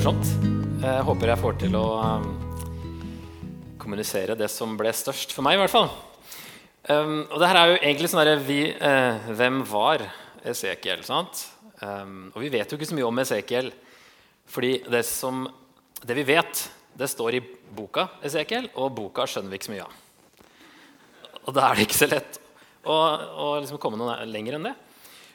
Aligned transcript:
morsomt. 0.00 0.28
Jeg 0.80 1.00
håper 1.04 1.28
jeg 1.28 1.40
får 1.42 1.56
til 1.60 1.74
å 1.76 1.86
eh, 2.00 2.28
kommunisere 3.82 4.32
det 4.38 4.46
som 4.48 4.72
ble 4.78 4.88
størst 4.96 5.34
for 5.36 5.44
meg, 5.44 5.58
i 5.58 5.60
hvert 5.60 5.74
fall. 5.74 5.90
Um, 6.88 7.26
og 7.26 7.36
det 7.42 7.50
her 7.50 7.58
er 7.60 7.68
jo 7.68 7.74
egentlig 7.82 8.08
sånn 8.08 8.22
derre 8.22 8.38
eh, 8.40 9.28
Hvem 9.36 9.58
var 9.68 10.06
Esekiel? 10.48 11.04
sant? 11.04 11.42
Um, 11.82 12.30
og 12.32 12.40
vi 12.40 12.48
vet 12.54 12.72
jo 12.72 12.80
ikke 12.80 12.88
så 12.88 12.96
mye 12.96 13.10
om 13.10 13.20
Esekiel. 13.20 13.68
Fordi 14.48 14.72
det, 14.88 15.04
som, 15.04 15.44
det 16.00 16.16
vi 16.16 16.26
vet, 16.32 16.64
det 16.96 17.12
står 17.12 17.36
i 17.36 17.44
boka 17.76 18.08
Esekiel, 18.24 18.72
og 18.80 18.96
boka 19.02 19.28
skjønner 19.28 19.52
vi 19.52 19.60
ikke 19.60 19.68
så 19.68 19.76
mye 19.76 19.84
av. 19.84 20.02
Og 21.44 21.52
da 21.60 21.68
er 21.68 21.76
det 21.76 21.88
ikke 21.90 22.00
så 22.00 22.12
lett 22.14 22.42
å, 22.88 22.96
å 22.96 23.52
liksom 23.60 23.84
komme 23.84 24.00
noe 24.00 24.16
lenger 24.32 24.56
enn 24.56 24.70
det. 24.72 24.76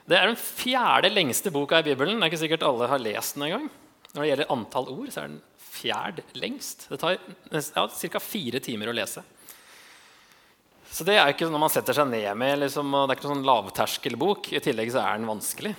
Det 0.09 0.17
er 0.17 0.33
den 0.33 0.41
fjerde 0.41 1.13
lengste 1.13 1.53
boka 1.53 1.85
i 1.85 1.91
Bibelen. 1.93 2.17
Det 2.17 2.23
er 2.25 2.33
ikke 2.33 2.45
sikkert 2.47 2.71
alle 2.73 2.89
har 2.89 3.09
lest 3.11 3.37
den 3.37 3.51
engang. 3.51 3.73
Når 4.15 4.21
det 4.21 4.29
gjelder 4.29 4.51
antall 4.55 4.91
ord, 4.93 5.09
så 5.11 5.21
er 5.21 5.31
den 5.33 5.41
fjerd 5.59 6.21
lengst. 6.39 6.85
Det 6.87 6.99
tar 7.01 7.17
ja, 7.19 7.87
ca. 8.15 8.21
fire 8.23 8.61
timer 8.63 8.91
å 8.91 8.95
lese. 8.95 9.23
Så 10.95 11.03
det 11.03 11.17
er 11.19 11.33
ikke 11.33 11.49
noe 11.51 11.59
man 11.65 11.73
setter 11.73 11.97
seg 11.97 12.07
ned 12.07 12.29
med 12.39 12.61
liksom, 12.61 12.93
Det 12.93 13.01
er 13.03 13.17
ikke 13.17 13.27
noen 13.27 13.41
sånn 13.41 13.49
lavterskelbok. 13.49 14.49
I 14.55 14.63
tillegg 14.63 14.93
så 14.93 15.03
er 15.03 15.19
den 15.19 15.27
vanskelig. 15.27 15.73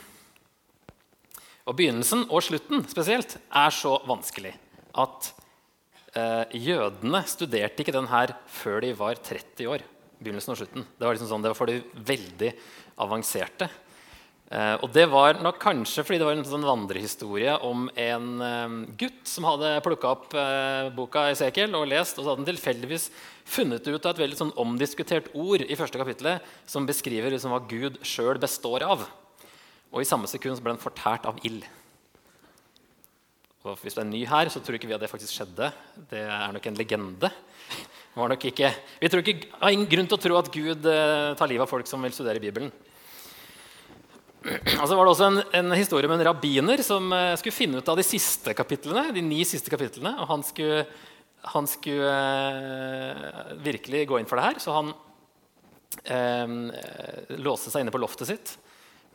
Og 1.67 1.75
Begynnelsen 1.79 2.27
og 2.29 2.45
slutten 2.45 2.85
spesielt 2.91 3.39
er 3.41 3.73
så 3.75 3.97
vanskelig 4.07 4.53
at 5.01 5.33
eh, 6.13 6.45
jødene 6.61 7.25
studerte 7.27 7.83
ikke 7.83 7.97
den 7.97 8.11
her 8.13 8.37
før 8.53 8.85
de 8.85 8.93
var 8.99 9.19
30 9.19 9.73
år 9.73 9.87
begynnelsen 10.21 10.55
og 10.55 10.61
slutten. 10.61 10.87
Det 10.97 11.05
var, 11.05 11.17
liksom 11.17 11.31
sånn, 11.31 11.45
det 11.45 11.53
var 11.53 11.59
for 11.59 11.71
de 11.71 12.05
veldig 12.13 12.53
avanserte. 13.05 13.69
Eh, 14.47 14.77
og 14.79 14.93
det 14.95 15.09
var 15.11 15.41
nok 15.43 15.57
kanskje 15.59 16.05
fordi 16.07 16.21
det 16.21 16.27
var 16.29 16.37
en 16.37 16.47
sånn 16.47 16.67
vandrehistorie 16.67 17.57
om 17.67 17.89
en 17.99 18.27
eh, 18.47 18.75
gutt 19.01 19.25
som 19.27 19.49
hadde 19.49 19.73
plukka 19.83 20.13
opp 20.13 20.37
eh, 20.39 20.91
boka 20.95 21.25
Esekiel 21.33 21.75
og 21.75 21.89
lest, 21.91 22.15
og 22.15 22.23
så 22.23 22.31
hadde 22.31 22.45
han 22.45 22.51
tilfeldigvis 22.53 23.09
funnet 23.47 23.89
ut 23.89 24.07
av 24.07 24.13
et 24.13 24.23
veldig 24.23 24.39
sånn 24.39 24.55
omdiskutert 24.63 25.33
ord 25.35 25.65
i 25.67 25.79
første 25.79 25.99
kapittelet 25.99 26.47
som 26.71 26.87
beskriver 26.87 27.35
liksom 27.35 27.55
hva 27.55 27.63
Gud 27.67 27.99
sjøl 28.07 28.39
består 28.43 28.87
av. 28.87 29.03
Og 29.91 30.03
i 30.03 30.07
samme 30.07 30.31
sekund 30.31 30.63
ble 30.63 30.77
den 30.77 30.83
fortært 30.83 31.27
av 31.27 31.43
ild. 31.47 31.67
Og 33.67 33.75
hvis 33.83 33.97
du 33.97 34.03
er 34.03 34.07
ny 34.07 34.23
her, 34.31 34.47
så 34.53 34.63
tror 34.63 34.79
ikke 34.79 34.87
vi 34.87 34.95
at 34.95 35.03
det 35.03 35.11
faktisk 35.11 35.35
skjedde. 35.35 35.73
Det 36.11 36.23
er 36.23 36.53
nok 36.55 36.67
en 36.71 36.79
legende. 36.79 37.31
Vi 38.17 39.09
tror 39.11 39.21
ikke, 39.21 39.49
har 39.59 39.75
ingen 39.75 39.89
grunn 39.91 40.07
til 40.07 40.17
å 40.17 40.23
tro 40.23 40.37
at 40.39 40.51
Gud 40.55 40.87
eh, 40.87 41.33
tar 41.37 41.51
livet 41.51 41.67
av 41.67 41.71
folk 41.71 41.89
som 41.91 42.05
vil 42.07 42.15
studere 42.15 42.43
Bibelen. 42.43 42.71
Og 44.45 44.85
så 44.87 44.95
var 44.95 45.03
det 45.07 45.13
også 45.13 45.29
en, 45.31 45.41
en, 45.59 45.73
historie 45.75 46.09
med 46.11 46.21
en 46.21 46.29
rabbiner 46.29 46.83
som 46.87 47.09
eh, 47.15 47.33
skulle 47.41 47.57
finne 47.57 47.81
ut 47.81 47.89
av 47.91 47.99
de 47.99 48.05
siste 48.07 48.55
kapitlene, 48.55 49.09
de 49.15 49.25
ni 49.25 49.41
siste 49.49 49.73
kapitlene. 49.73 50.13
Og 50.23 50.31
han 50.31 50.45
skulle, 50.47 50.85
han 51.55 51.67
skulle 51.71 52.13
eh, 52.13 53.57
virkelig 53.65 54.05
gå 54.11 54.21
inn 54.21 54.31
for 54.31 54.39
det 54.39 54.47
her, 54.51 54.63
så 54.63 54.77
han 54.77 54.95
eh, 56.05 57.37
låste 57.43 57.73
seg 57.73 57.83
inne 57.83 57.95
på 57.95 58.03
loftet 58.03 58.31
sitt. 58.31 58.55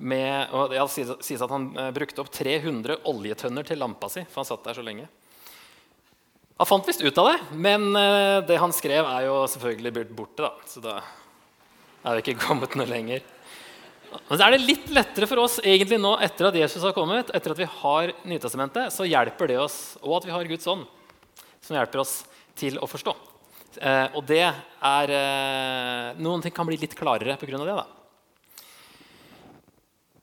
Med, 0.01 0.49
og 0.57 0.71
det 0.73 0.81
sies 0.89 1.43
at 1.43 1.51
han 1.53 1.71
eh, 1.77 1.91
brukte 1.93 2.23
opp 2.23 2.31
300 2.33 3.03
oljetønner 3.11 3.67
til 3.67 3.79
lampa 3.79 4.09
si. 4.09 4.25
for 4.27 4.41
han 4.41 4.49
satt 4.49 4.65
der 4.65 4.79
så 4.79 4.85
lenge. 4.85 5.07
Han 6.61 6.69
fant 6.69 6.85
visst 6.85 7.01
ut 7.01 7.17
av 7.17 7.31
det, 7.31 7.37
men 7.57 7.87
eh, 7.97 8.39
det 8.45 8.59
han 8.61 8.73
skrev, 8.73 9.05
er 9.05 9.27
jo 9.27 9.37
selvfølgelig 9.49 9.93
blitt 9.95 10.15
borte. 10.17 10.45
da, 10.45 10.51
Så 10.69 10.81
da 10.83 10.99
er 12.05 12.17
vi 12.17 12.25
ikke 12.25 12.41
kommet 12.47 12.75
noe 12.77 12.89
lenger. 12.89 13.23
Men 14.11 14.37
så 14.37 14.43
er 14.43 14.55
det 14.55 14.65
litt 14.65 14.89
lettere 14.91 15.27
for 15.29 15.43
oss 15.43 15.59
egentlig 15.63 15.99
nå 16.01 16.13
etter 16.23 16.49
at 16.49 16.57
Jesus 16.59 16.83
har 16.83 16.95
kommet, 16.95 17.31
etter 17.35 17.53
at 17.53 17.61
vi 17.61 17.67
har 17.79 18.11
Nytestamentet, 18.27 18.91
så 18.91 19.07
hjelper 19.07 19.51
det 19.51 19.59
oss, 19.61 19.77
og 20.03 20.19
at 20.19 20.27
vi 20.27 20.33
har 20.35 20.49
Guds 20.49 20.67
ånd, 20.71 20.83
som 21.63 21.77
hjelper 21.77 22.03
oss 22.03 22.15
til 22.59 22.79
å 22.81 22.89
forstå. 22.89 23.15
Eh, 23.79 24.07
og 24.19 24.25
det 24.27 24.43
er 24.43 25.13
eh, 25.15 26.19
Noen 26.19 26.43
ting 26.43 26.51
kan 26.55 26.67
bli 26.67 26.79
litt 26.81 26.95
klarere 26.97 27.37
pga. 27.39 27.59
det. 27.63 27.75
da. 27.77 27.85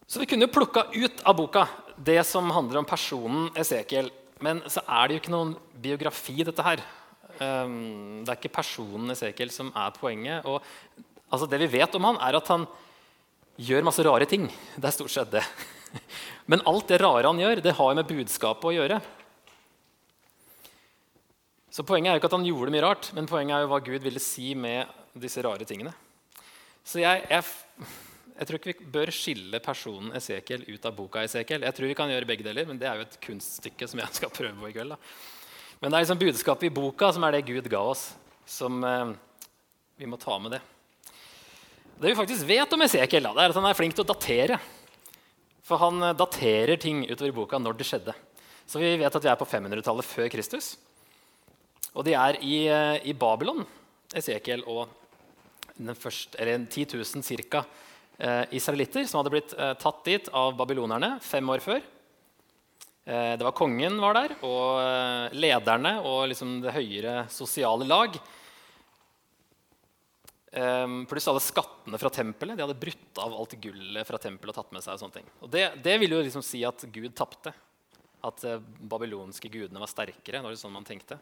Så 0.09 0.21
vi 0.21 0.29
kunne 0.29 0.45
jo 0.45 0.53
plukka 0.53 0.89
ut 0.93 1.25
av 1.25 1.37
boka 1.37 1.67
det 1.97 2.21
som 2.29 2.51
handler 2.53 2.83
om 2.83 2.89
personen 2.89 3.49
Esekiel. 3.57 4.11
Men 4.45 4.61
så 4.71 4.85
er 4.85 5.09
det 5.09 5.17
jo 5.17 5.23
ikke 5.23 5.35
noen 5.35 5.57
biografi, 5.83 6.37
dette 6.47 6.65
her. 6.65 6.83
Um, 7.39 8.23
det 8.25 8.33
er 8.33 8.39
ikke 8.39 8.57
personen 8.57 9.13
Esekiel 9.13 9.51
som 9.53 9.73
er 9.77 9.97
poenget. 9.97 10.47
Og, 10.47 10.63
altså, 11.29 11.49
det 11.51 11.61
vi 11.65 11.73
vet 11.79 11.97
om 11.99 12.07
han, 12.09 12.21
er 12.25 12.39
at 12.39 12.53
han 12.53 12.69
gjør 13.59 13.87
masse 13.87 14.05
rare 14.07 14.27
ting. 14.31 14.47
Det 14.77 14.87
er 14.89 14.95
stort 14.95 15.15
sett 15.15 15.33
det. 15.35 15.45
Men 16.51 16.63
alt 16.69 16.91
det 16.91 17.01
rare 17.03 17.27
han 17.27 17.41
gjør, 17.41 17.63
det 17.65 17.77
har 17.79 17.97
med 17.99 18.09
budskapet 18.09 18.71
å 18.71 18.75
gjøre. 18.77 18.99
Så 21.75 21.85
Poenget 21.87 22.11
er 22.11 22.17
jo 22.17 22.23
ikke 22.23 22.31
at 22.31 22.39
han 22.39 22.47
gjorde 22.49 22.75
mye 22.75 22.85
rart, 22.85 23.11
men 23.15 23.29
poenget 23.31 23.57
er 23.57 23.65
jo 23.65 23.71
hva 23.71 23.81
Gud 23.85 24.05
ville 24.07 24.23
si 24.23 24.53
med 24.59 24.89
disse 25.19 25.43
rare 25.45 25.67
tingene. 25.69 25.93
Så 26.87 27.03
jeg, 27.03 27.27
jeg 27.29 27.45
jeg 28.39 28.47
tror 28.47 28.59
ikke 28.61 28.71
vi 28.71 28.91
bør 28.95 29.11
skille 29.11 29.59
personen 29.63 30.13
Esekiel 30.15 30.63
ut 30.69 30.85
av 30.87 30.95
boka 30.95 31.25
Esekiel. 31.27 31.65
Jeg 31.67 31.75
tror 31.75 31.91
vi 31.91 31.97
kan 31.99 32.11
gjøre 32.13 32.29
begge 32.29 32.45
deler, 32.47 32.69
men 32.69 32.79
det 32.79 32.87
er 32.87 33.01
jo 33.01 33.07
et 33.09 33.19
kunststykke 33.25 33.89
som 33.91 33.99
jeg 33.99 34.15
skal 34.21 34.31
prøve 34.31 34.55
på 34.61 34.71
i 34.71 34.75
kveld. 34.77 34.95
Da. 34.95 34.99
Men 35.81 35.91
det 35.91 35.99
er 35.99 36.05
liksom 36.05 36.21
budskapet 36.23 36.69
i 36.69 36.75
boka 36.75 37.11
som 37.15 37.27
er 37.27 37.35
det 37.35 37.47
Gud 37.49 37.67
ga 37.71 37.83
oss, 37.83 38.13
som 38.47 38.79
eh, 38.87 39.11
vi 39.99 40.07
må 40.11 40.21
ta 40.23 40.39
med 40.39 40.55
det. 40.55 40.63
Det 41.99 42.13
vi 42.13 42.15
faktisk 42.15 42.47
vet 42.47 42.73
om 42.73 42.83
Esekiel, 42.85 43.25
da, 43.27 43.33
er 43.43 43.51
at 43.51 43.57
han 43.59 43.65
er 43.67 43.75
flink 43.75 43.97
til 43.97 44.05
å 44.05 44.11
datere. 44.13 44.61
For 45.67 45.81
han 45.83 45.99
eh, 46.07 46.15
daterer 46.15 46.79
ting 46.79 47.01
utover 47.09 47.35
boka 47.35 47.59
når 47.59 47.81
det 47.81 47.89
skjedde. 47.89 48.15
Så 48.71 48.79
vi 48.79 48.93
vet 49.01 49.17
at 49.19 49.25
vi 49.25 49.31
er 49.33 49.41
på 49.41 49.49
500-tallet 49.49 50.07
før 50.07 50.31
Kristus. 50.31 50.77
Og 51.99 52.07
de 52.07 52.15
er 52.15 52.39
i, 52.39 52.61
eh, 52.71 53.01
i 53.11 53.17
Babylon, 53.19 53.67
Esekiel 54.15 54.63
og 54.71 54.87
den 55.75 55.91
første, 55.99 56.39
eller 56.39 56.69
10 56.71 56.87
000 57.03 57.43
ca 57.51 57.65
eh, 57.67 58.45
israelitter 58.55 59.03
som 59.03 59.19
hadde 59.19 59.35
blitt 59.35 59.59
eh, 59.59 59.75
tatt 59.83 60.03
dit 60.07 60.31
av 60.31 60.55
babylonerne 60.59 61.17
fem 61.25 61.51
år 61.51 61.67
før. 61.67 61.83
Eh, 63.11 63.35
det 63.35 63.43
var 63.43 63.59
Kongen 63.59 63.99
var 63.99 64.15
der, 64.21 64.39
og 64.47 64.85
eh, 64.85 65.35
lederne 65.35 65.99
og 66.07 66.29
liksom 66.31 66.61
det 66.63 66.79
høyere 66.79 67.25
sosiale 67.27 67.91
lag. 67.91 68.23
Eh, 70.53 71.05
pluss 71.09 71.29
alle 71.29 71.41
skattene 71.41 71.99
fra 72.01 72.11
tempelet. 72.11 72.57
De 72.57 72.65
hadde 72.65 72.81
brutt 72.81 73.19
av 73.21 73.35
alt 73.35 73.57
gullet 73.61 74.07
fra 74.07 74.19
tempelet. 74.19 74.57
og 74.57 74.63
tatt 74.63 74.73
med 74.73 74.85
seg 74.85 74.97
og 74.97 75.03
sånne 75.03 75.21
ting. 75.21 75.33
Og 75.45 75.51
det, 75.53 75.67
det 75.85 75.99
vil 76.01 76.17
jo 76.17 76.23
liksom 76.25 76.45
si 76.45 76.65
at 76.65 76.87
Gud 76.93 77.15
tapte. 77.17 77.53
At 78.25 78.43
uh, 78.49 78.59
babylonske 78.59 79.51
gudene 79.53 79.83
var 79.83 79.91
sterkere. 79.91 80.41
Det 80.41 80.47
var 80.47 80.57
sånn 80.59 80.75
man 80.75 80.87
tenkte. 80.89 81.21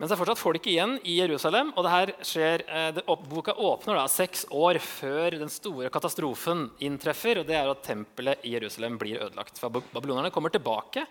Men 0.00 0.08
så 0.08 0.16
er 0.16 0.18
fortsatt 0.18 0.40
folk 0.40 0.64
igjen 0.66 0.96
i 1.04 1.18
Jerusalem. 1.20 1.74
og 1.76 1.84
det 1.84 1.92
her 1.92 2.12
skjer, 2.24 2.64
uh, 2.66 2.88
det, 2.96 3.04
Boka 3.30 3.54
åpner 3.54 4.00
da 4.00 4.08
seks 4.10 4.46
år 4.50 4.80
før 4.82 5.36
den 5.44 5.52
store 5.52 5.92
katastrofen 5.92 6.70
inntreffer. 6.82 7.42
og 7.42 7.46
det 7.46 7.60
er 7.60 7.70
at 7.70 7.84
Tempelet 7.86 8.42
i 8.48 8.56
Jerusalem 8.56 8.98
blir 8.98 9.20
ødelagt. 9.20 9.60
For 9.60 9.68
Babylonerne 9.68 10.32
kommer 10.34 10.50
tilbake, 10.50 11.04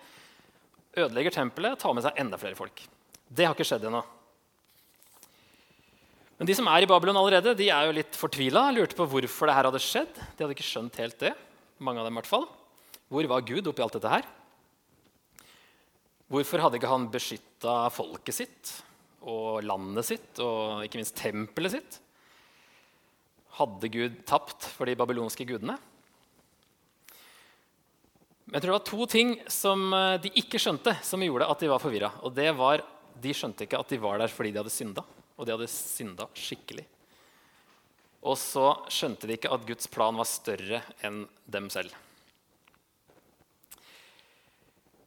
ødelegger 0.97 1.37
tempelet 1.37 1.77
og 1.77 1.79
tar 1.79 1.93
med 1.93 2.03
seg 2.03 2.17
enda 2.17 2.39
flere 2.41 2.57
folk. 2.57 2.81
Det 3.29 3.45
har 3.45 3.53
ikke 3.53 3.67
skjedd 3.69 3.85
ennå. 3.85 4.01
Men 6.39 6.47
de 6.47 6.55
som 6.55 6.67
er 6.71 6.85
i 6.85 6.87
Babylon 6.87 7.17
allerede, 7.19 7.51
de 7.59 7.67
er 7.67 7.89
jo 7.89 7.95
litt 7.97 8.15
fortvila. 8.15 8.69
Lurte 8.71 8.95
på 8.95 9.03
hvorfor 9.11 9.49
det 9.49 9.55
her 9.57 9.67
hadde 9.67 9.81
skjedd. 9.83 10.13
De 10.15 10.45
hadde 10.45 10.55
ikke 10.55 10.63
skjønt 10.63 10.99
helt 11.01 11.19
det. 11.19 11.33
mange 11.83 11.99
av 11.99 12.07
dem 12.07 12.15
i 12.15 12.19
hvert 12.21 12.31
fall. 12.31 12.45
Hvor 13.11 13.27
var 13.27 13.43
Gud 13.47 13.67
oppi 13.67 13.83
alt 13.83 13.97
dette 13.97 14.11
her? 14.11 14.27
Hvorfor 16.31 16.63
hadde 16.63 16.79
ikke 16.79 16.91
han 16.91 17.09
beskytta 17.11 17.75
folket 17.91 18.37
sitt 18.37 18.71
og 19.27 19.65
landet 19.67 20.07
sitt 20.07 20.39
og 20.43 20.85
ikke 20.85 21.01
minst 21.01 21.17
tempelet 21.19 21.75
sitt? 21.75 21.99
Hadde 23.59 23.91
Gud 23.91 24.19
tapt 24.29 24.67
for 24.77 24.87
de 24.87 24.95
babylonske 24.95 25.47
gudene? 25.49 25.75
Men 28.47 28.57
jeg 28.57 28.63
tror 28.63 28.71
det 28.71 28.79
var 28.79 28.87
to 28.87 29.11
ting 29.11 29.35
som 29.51 29.89
eh, 29.93 30.17
de 30.23 30.31
ikke 30.39 30.61
skjønte, 30.61 30.95
som 31.05 31.21
gjorde 31.21 31.51
at 31.51 31.59
de 31.61 31.67
var 31.69 31.83
forvirra. 31.83 32.15
Og 32.23 32.31
det 32.33 32.49
var, 32.57 32.81
De 33.19 33.33
skjønte 33.35 33.65
ikke 33.65 33.77
at 33.81 33.89
de 33.91 33.99
var 33.99 34.21
der 34.21 34.31
fordi 34.31 34.53
de 34.55 34.61
hadde 34.61 34.71
synda, 34.71 35.03
og 35.39 35.47
de 35.47 35.55
hadde 35.55 35.71
synda 35.71 36.27
skikkelig. 36.35 36.83
Og 38.27 38.35
så 38.35 38.73
skjønte 38.91 39.29
de 39.29 39.37
ikke 39.37 39.51
at 39.55 39.65
Guds 39.67 39.87
plan 39.91 40.17
var 40.19 40.27
større 40.27 40.81
enn 41.07 41.23
dem 41.47 41.69
selv. 41.71 41.95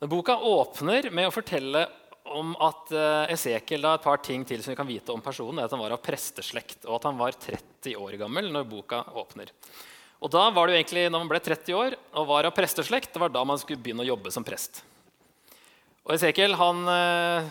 Boka 0.09 0.35
åpner 0.35 1.13
med 1.15 1.29
å 1.29 1.35
fortelle 1.35 1.85
om 2.33 2.55
at 2.63 2.91
uh, 2.95 3.31
Esekiel 3.31 3.85
da, 3.85 3.95
et 3.95 4.05
par 4.05 4.19
ting 4.25 4.45
til 4.47 4.63
som 4.63 4.73
vi 4.73 4.79
kan 4.79 4.89
vite 4.89 5.13
om 5.15 5.23
personen, 5.23 5.61
er 5.61 5.69
at 5.69 5.75
han 5.75 5.83
var 5.83 5.95
av 5.95 6.03
presteslekt, 6.03 6.87
og 6.87 6.97
at 6.97 7.09
han 7.11 7.19
var 7.21 7.37
30 7.37 7.99
år 8.01 8.17
gammel 8.19 8.49
når 8.55 8.67
boka 8.71 9.03
åpner. 9.21 9.53
Og 10.23 10.31
da 10.31 10.47
var 10.55 10.67
det 10.67 10.75
jo 10.75 10.81
egentlig, 10.81 11.05
når 11.11 11.25
man 11.25 11.31
ble 11.33 11.43
30 11.43 11.77
år 11.77 11.97
og 11.99 12.29
var 12.31 12.49
av 12.49 12.55
presteslekt, 12.57 13.13
det 13.15 13.23
var 13.23 13.35
da 13.35 13.43
man 13.47 13.61
skulle 13.61 13.83
begynne 13.83 14.07
å 14.07 14.11
jobbe 14.13 14.33
som 14.35 14.47
prest. 14.47 14.83
Og 16.07 16.15
Esekiel 16.17 16.57
han 16.59 16.83
uh, 16.89 17.51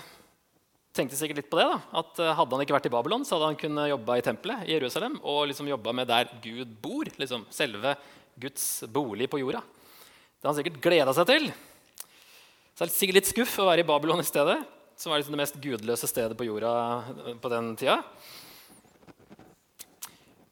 tenkte 0.95 1.17
sikkert 1.19 1.41
litt 1.41 1.51
på 1.51 1.59
det. 1.59 1.67
da, 1.71 1.79
at 2.01 2.19
eh, 2.19 2.33
Hadde 2.37 2.55
han 2.57 2.63
ikke 2.65 2.75
vært 2.75 2.89
i 2.89 2.93
Babylon, 2.93 3.25
så 3.27 3.37
hadde 3.37 3.51
han 3.51 3.59
kunnet 3.59 3.91
jobba 3.93 4.17
i 4.19 4.25
tempelet 4.25 4.65
i 4.67 4.75
Jerusalem 4.75 5.17
og 5.21 5.45
liksom 5.51 5.69
jobba 5.71 5.93
med 5.95 6.09
der 6.11 6.31
Gud 6.43 6.75
bor. 6.83 7.07
liksom 7.21 7.45
Selve 7.53 7.95
Guds 8.41 8.83
bolig 8.91 9.29
på 9.31 9.39
jorda. 9.41 9.61
Det 9.61 10.47
har 10.47 10.53
han 10.53 10.59
sikkert 10.59 10.81
gleda 10.83 11.15
seg 11.15 11.29
til. 11.29 11.49
Så 12.73 12.83
det 12.83 12.89
er 12.89 12.95
sikkert 12.95 13.19
litt 13.19 13.31
skuff 13.31 13.57
å 13.61 13.67
være 13.67 13.83
i 13.83 13.87
Babylon 13.87 14.23
i 14.23 14.27
stedet, 14.27 14.57
som 14.97 15.11
var 15.11 15.21
liksom 15.21 15.35
det 15.35 15.41
mest 15.43 15.59
gudløse 15.61 16.09
stedet 16.09 16.37
på 16.39 16.47
jorda 16.47 16.71
eh, 17.27 17.35
på 17.41 17.51
den 17.53 17.75
tida. 17.79 17.99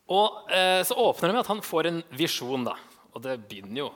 Og 0.09 0.53
eh, 0.53 0.81
Så 0.87 0.97
åpner 0.97 1.29
det 1.29 1.35
med 1.35 1.43
at 1.43 1.51
han 1.51 1.65
får 1.65 1.89
en 1.89 1.99
visjon. 2.17 2.63
da, 2.65 2.77
Og 3.13 3.21
det 3.25 3.41
begynner 3.49 3.83
jo 3.83 3.89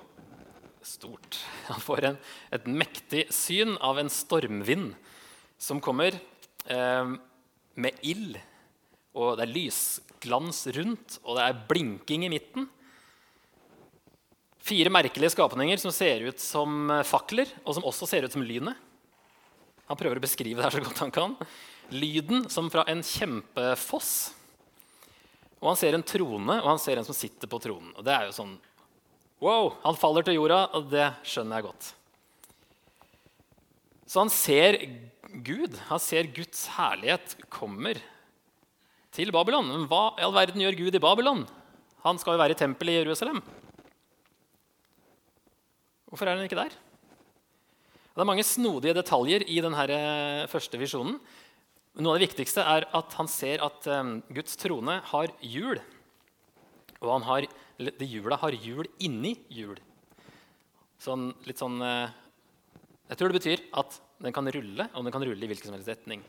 stort. 0.83 1.39
Han 1.71 1.79
får 1.79 2.09
en, 2.09 2.19
et 2.51 2.67
mektig 2.67 3.27
syn 3.31 3.77
av 3.79 4.01
en 4.01 4.11
stormvind 4.11 4.91
som 5.61 5.79
kommer 5.79 6.17
med 6.69 8.05
ild. 8.05 8.37
Og 9.13 9.35
det 9.37 9.45
er 9.45 9.53
lysglans 9.53 10.63
rundt, 10.73 11.19
og 11.21 11.37
det 11.37 11.45
er 11.45 11.61
blinking 11.69 12.25
i 12.25 12.31
midten. 12.33 12.65
Fire 14.63 14.91
merkelige 14.93 15.33
skapninger 15.33 15.77
som 15.81 15.91
ser 15.91 16.23
ut 16.29 16.39
som 16.39 16.87
eh, 16.89 17.03
fakler, 17.03 17.49
og 17.65 17.75
som 17.75 17.85
også 17.87 18.07
ser 18.07 18.23
ut 18.23 18.33
som 18.33 18.45
lynet. 18.45 18.79
Han 19.89 19.99
prøver 19.99 20.17
å 20.17 20.23
beskrive 20.23 20.61
det 20.61 20.65
her 20.69 20.77
så 20.77 20.83
godt 20.85 21.01
han 21.03 21.11
kan. 21.13 21.35
Lyden 21.91 22.47
som 22.49 22.69
fra 22.71 22.85
en 22.89 23.03
kjempefoss. 23.03 24.13
Og 25.59 25.67
han 25.67 25.79
ser 25.79 25.97
en 25.97 26.05
trone, 26.07 26.55
og 26.61 26.69
han 26.69 26.79
ser 26.79 26.99
en 26.99 27.07
som 27.07 27.17
sitter 27.17 27.51
på 27.51 27.59
tronen. 27.61 27.91
Og 27.97 28.07
det 28.07 28.15
er 28.15 28.29
jo 28.29 28.37
sånn 28.39 28.55
Wow! 29.43 29.73
Han 29.83 29.99
faller 29.99 30.23
til 30.23 30.37
jorda, 30.37 30.61
og 30.79 30.87
det 30.87 31.09
skjønner 31.27 31.59
jeg 31.59 31.67
godt. 31.67 31.87
Så 34.07 34.21
han 34.21 34.31
ser 34.31 34.77
Gud, 35.33 35.73
han 35.89 36.01
ser 36.01 36.29
Guds 36.35 36.67
herlighet 36.75 37.33
kommer 37.49 37.97
til 39.13 39.31
Babylon. 39.33 39.69
Men 39.71 39.87
hva 39.89 40.11
i 40.17 40.25
all 40.25 40.35
verden 40.35 40.61
gjør 40.61 40.77
Gud 40.77 40.97
i 40.97 41.01
Babylon? 41.01 41.43
Han 42.05 42.19
skal 42.21 42.35
jo 42.35 42.41
være 42.41 42.53
i 42.53 42.59
tempelet 42.59 42.97
i 42.97 43.01
Jerusalem. 43.01 43.39
Hvorfor 46.09 46.29
er 46.29 46.37
han 46.37 46.45
ikke 46.45 46.59
der? 46.59 46.75
Det 48.13 48.21
er 48.21 48.29
mange 48.29 48.45
snodige 48.45 48.93
detaljer 48.93 49.45
i 49.49 49.57
denne 49.65 49.85
eh, 49.89 50.43
første 50.51 50.77
visjonen. 50.77 51.15
Noe 51.97 52.13
av 52.13 52.19
det 52.19 52.27
viktigste 52.27 52.61
er 52.61 52.85
at 52.93 53.15
han 53.17 53.29
ser 53.31 53.63
at 53.65 53.87
eh, 53.89 54.11
Guds 54.37 54.59
trone 54.61 54.99
har 55.09 55.33
hjul. 55.41 55.81
Og 57.01 57.09
han 57.09 57.25
har, 57.25 57.47
de 57.81 58.05
hjula 58.05 58.37
har 58.43 58.53
hjul 58.53 58.85
inni 59.01 59.33
hjul. 59.49 59.81
Sånn, 61.01 61.31
litt 61.49 61.59
sånn 61.59 61.81
eh, 61.81 62.13
Jeg 63.09 63.17
tror 63.17 63.33
det 63.33 63.39
betyr 63.41 63.65
at 63.81 63.97
den 64.23 64.33
kan 64.35 64.47
rulle, 64.55 64.87
og 64.93 65.03
den 65.03 65.13
kan 65.13 65.25
rulle 65.25 65.43
i 65.43 65.49
hvilken 65.51 65.69
som 65.69 65.75
helst 65.75 65.91
retning. 65.91 66.23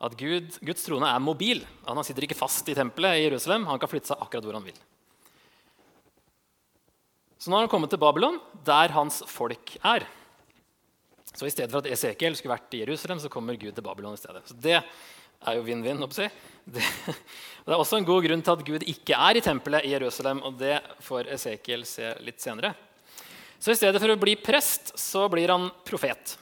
At 0.00 0.14
Gud, 0.16 0.54
Guds 0.62 0.84
trone 0.86 1.08
er 1.10 1.20
mobil. 1.20 1.64
Han 1.84 2.00
sitter 2.06 2.24
ikke 2.24 2.38
fast 2.38 2.68
i 2.70 2.76
tempelet 2.78 3.18
i 3.18 3.26
Jerusalem. 3.26 3.66
Han 3.68 3.80
kan 3.82 3.90
flytte 3.90 4.12
seg 4.12 4.22
akkurat 4.22 4.46
hvor 4.46 4.56
han 4.56 4.68
vil. 4.68 4.78
Så 7.38 7.50
nå 7.50 7.58
har 7.58 7.66
han 7.66 7.70
kommet 7.70 7.92
til 7.92 8.00
Babylon, 8.02 8.38
der 8.66 8.94
hans 8.94 9.20
folk 9.30 9.76
er. 9.86 10.06
Så 11.34 11.46
i 11.46 11.52
stedet 11.52 11.70
for 11.70 11.82
at 11.82 11.90
Esekiel 11.92 12.34
skulle 12.38 12.56
vært 12.56 12.74
i 12.74 12.82
Jerusalem, 12.82 13.20
så 13.22 13.30
kommer 13.30 13.58
Gud 13.58 13.74
til 13.74 13.84
Babylon 13.84 14.16
i 14.16 14.22
stedet. 14.22 14.42
Så 14.48 14.56
det 14.58 14.78
er 14.78 15.58
jo 15.58 15.66
vinn-vinn. 15.66 16.02
Det, 16.08 16.30
det, 16.74 16.82
er 17.68 17.76
også 17.76 18.00
en 18.00 18.08
god 18.08 18.24
grunn 18.26 18.42
til 18.42 18.56
at 18.56 18.66
Gud 18.66 18.88
ikke 18.90 19.18
er 19.28 19.38
i 19.38 19.44
tempelet 19.44 19.86
i 19.86 19.94
Jerusalem. 19.94 20.42
og 20.46 20.58
det 20.58 20.78
får 21.04 21.30
Esekiel 21.36 21.86
se 21.86 22.14
litt 22.24 22.42
senere. 22.42 22.74
Så 23.58 23.74
i 23.74 23.78
stedet 23.78 23.98
for 24.02 24.14
å 24.14 24.18
bli 24.18 24.38
prest, 24.38 24.94
så 24.98 25.26
blir 25.30 25.50
han 25.50 25.70
profet. 25.86 26.38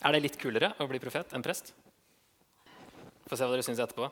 Er 0.00 0.16
det 0.16 0.22
litt 0.24 0.38
kulere 0.40 0.72
å 0.80 0.88
bli 0.88 1.00
profet 1.02 1.34
enn 1.36 1.44
prest? 1.44 1.74
Få 3.28 3.36
se 3.36 3.44
hva 3.44 3.52
dere 3.52 3.64
syns 3.66 3.82
etterpå. 3.84 4.08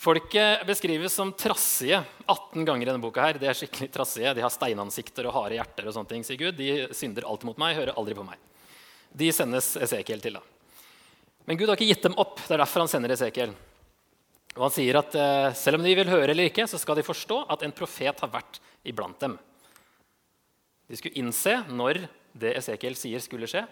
Folket 0.00 0.62
beskrives 0.68 1.12
som 1.12 1.32
trassige 1.36 1.98
18 2.24 2.64
ganger 2.64 2.86
i 2.86 2.88
denne 2.88 3.02
boka. 3.02 3.20
her. 3.24 3.38
De 3.40 3.48
er 3.48 3.56
skikkelig 3.56 3.90
trassige. 3.92 4.34
De 4.36 4.44
har 4.44 4.52
steinansikter 4.52 5.26
og 5.28 5.34
harde 5.34 5.58
hjerter. 5.58 5.88
og 5.88 5.94
sånne 5.96 6.08
ting, 6.08 6.24
sier 6.24 6.38
Gud. 6.40 6.56
De 6.56 6.88
synder 6.96 7.26
alltid 7.28 7.50
mot 7.50 7.58
meg, 7.58 7.76
hører 7.76 7.96
aldri 7.96 8.14
på 8.14 8.24
meg. 8.24 8.38
De 9.12 9.32
sendes 9.32 9.76
Esekiel 9.76 10.20
til. 10.20 10.38
da. 10.38 10.40
Men 11.44 11.56
Gud 11.56 11.68
har 11.68 11.76
ikke 11.76 11.90
gitt 11.92 12.02
dem 12.02 12.16
opp. 12.16 12.40
Det 12.46 12.54
er 12.54 12.62
derfor 12.62 12.80
han 12.80 12.88
sender 12.88 13.12
Esekiel. 13.12 13.52
Og 14.56 14.62
han 14.66 14.72
sier 14.72 14.96
at 14.98 15.14
eh, 15.14 15.52
selv 15.54 15.78
om 15.78 15.84
de 15.84 15.94
vil 15.94 16.08
høre 16.08 16.32
eller 16.32 16.48
ikke, 16.48 16.66
så 16.66 16.78
skal 16.78 16.96
de 16.96 17.06
forstå 17.06 17.44
at 17.48 17.62
en 17.62 17.72
profet 17.72 18.20
har 18.20 18.32
vært 18.32 18.60
iblant 18.84 19.20
dem. 19.20 19.36
De 20.88 20.96
skulle 20.96 21.20
innse 21.20 21.60
når 21.68 22.06
det 22.32 22.56
Esekiel 22.56 22.96
sier, 22.98 23.20
skulle 23.20 23.48
skje. 23.50 23.66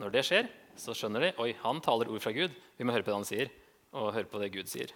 Når 0.00 0.14
det 0.14 0.24
skjer, 0.24 0.48
så 0.80 0.94
skjønner 0.96 1.26
de 1.26 1.30
oi, 1.42 1.50
han 1.60 1.80
taler 1.84 2.08
ord 2.08 2.22
fra 2.24 2.32
Gud. 2.32 2.54
Vi 2.78 2.86
må 2.86 2.94
høre 2.94 3.04
på 3.04 3.12
det 3.12 3.18
han 3.18 3.28
sier, 3.28 3.50
og 3.92 4.14
høre 4.16 4.28
på 4.30 4.40
det 4.40 4.48
Gud 4.54 4.70
sier. 4.70 4.94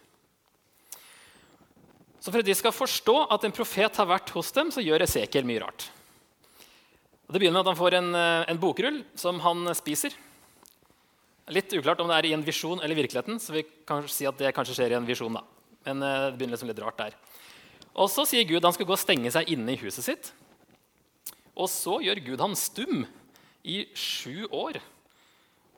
Så 2.25 2.33
For 2.33 2.41
at 2.41 2.49
de 2.49 2.57
skal 2.57 2.73
forstå 2.73 3.19
at 3.35 3.43
en 3.45 3.53
profet 3.53 3.99
har 4.01 4.09
vært 4.09 4.33
hos 4.33 4.49
dem, 4.57 4.71
så 4.73 4.81
gjør 4.81 5.05
Esekiel 5.05 5.45
mye 5.45 5.61
rart. 5.61 5.91
Og 7.29 7.35
det 7.35 7.43
begynner 7.43 7.59
med 7.59 7.67
at 7.67 7.73
han 7.75 7.81
får 7.83 7.97
en, 7.99 8.15
eh, 8.17 8.45
en 8.49 8.61
bokrull 8.61 9.03
som 9.15 9.41
han 9.45 9.69
spiser. 9.77 10.17
Litt 11.53 11.73
uklart 11.77 12.01
om 12.01 12.09
det 12.09 12.17
er 12.17 12.31
i 12.31 12.33
en 12.33 12.45
visjon 12.45 12.81
eller 12.81 12.97
virkeligheten. 12.97 13.37
så 13.37 13.53
vi 13.53 13.65
kan 13.85 14.09
si 14.09 14.25
at 14.25 14.39
det 14.39 14.55
kanskje 14.55 14.77
skjer 14.77 14.93
i 14.93 14.97
en 14.97 15.05
visjon 15.05 15.37
da. 15.37 15.43
Men 15.85 16.03
eh, 16.03 16.31
det 16.31 16.39
begynner 16.39 16.57
liksom 16.57 16.73
litt 16.73 16.81
rart 16.81 16.97
der. 16.97 17.15
Og 17.95 18.09
så 18.09 18.25
sier 18.25 18.49
Gud 18.49 18.65
han 18.65 18.73
skal 18.73 18.87
gå 18.87 18.97
og 18.97 18.99
stenge 19.05 19.31
seg 19.31 19.53
inne 19.53 19.73
i 19.73 19.81
huset 19.85 20.05
sitt. 20.05 20.33
Og 21.55 21.69
så 21.69 22.01
gjør 22.01 22.25
Gud 22.25 22.41
han 22.41 22.57
stum 22.57 23.05
i 23.65 23.85
sju 23.93 24.49
år. 24.49 24.81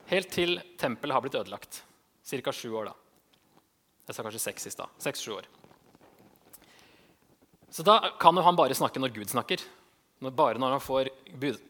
Helt 0.06 0.30
til 0.30 0.60
tempelet 0.78 1.16
har 1.16 1.22
blitt 1.24 1.34
ødelagt. 1.34 1.82
Ca. 2.26 2.52
sju 2.52 2.70
år, 2.78 2.92
da. 2.92 2.94
Jeg 4.06 4.14
sa 4.14 4.22
kanskje 4.22 4.42
seks 4.42 4.68
i 4.68 4.70
stad. 4.70 4.92
Seks-sju 5.02 5.32
år. 5.34 5.48
Så 7.74 7.82
da 7.82 7.98
kan 8.22 8.38
jo 8.38 8.44
han 8.46 8.56
bare 8.58 8.74
snakke 8.78 9.02
når 9.02 9.14
Gud 9.16 9.32
snakker. 9.32 9.64
Bare 10.22 10.62
når 10.62 10.76
han 10.76 10.84
får 10.84 11.10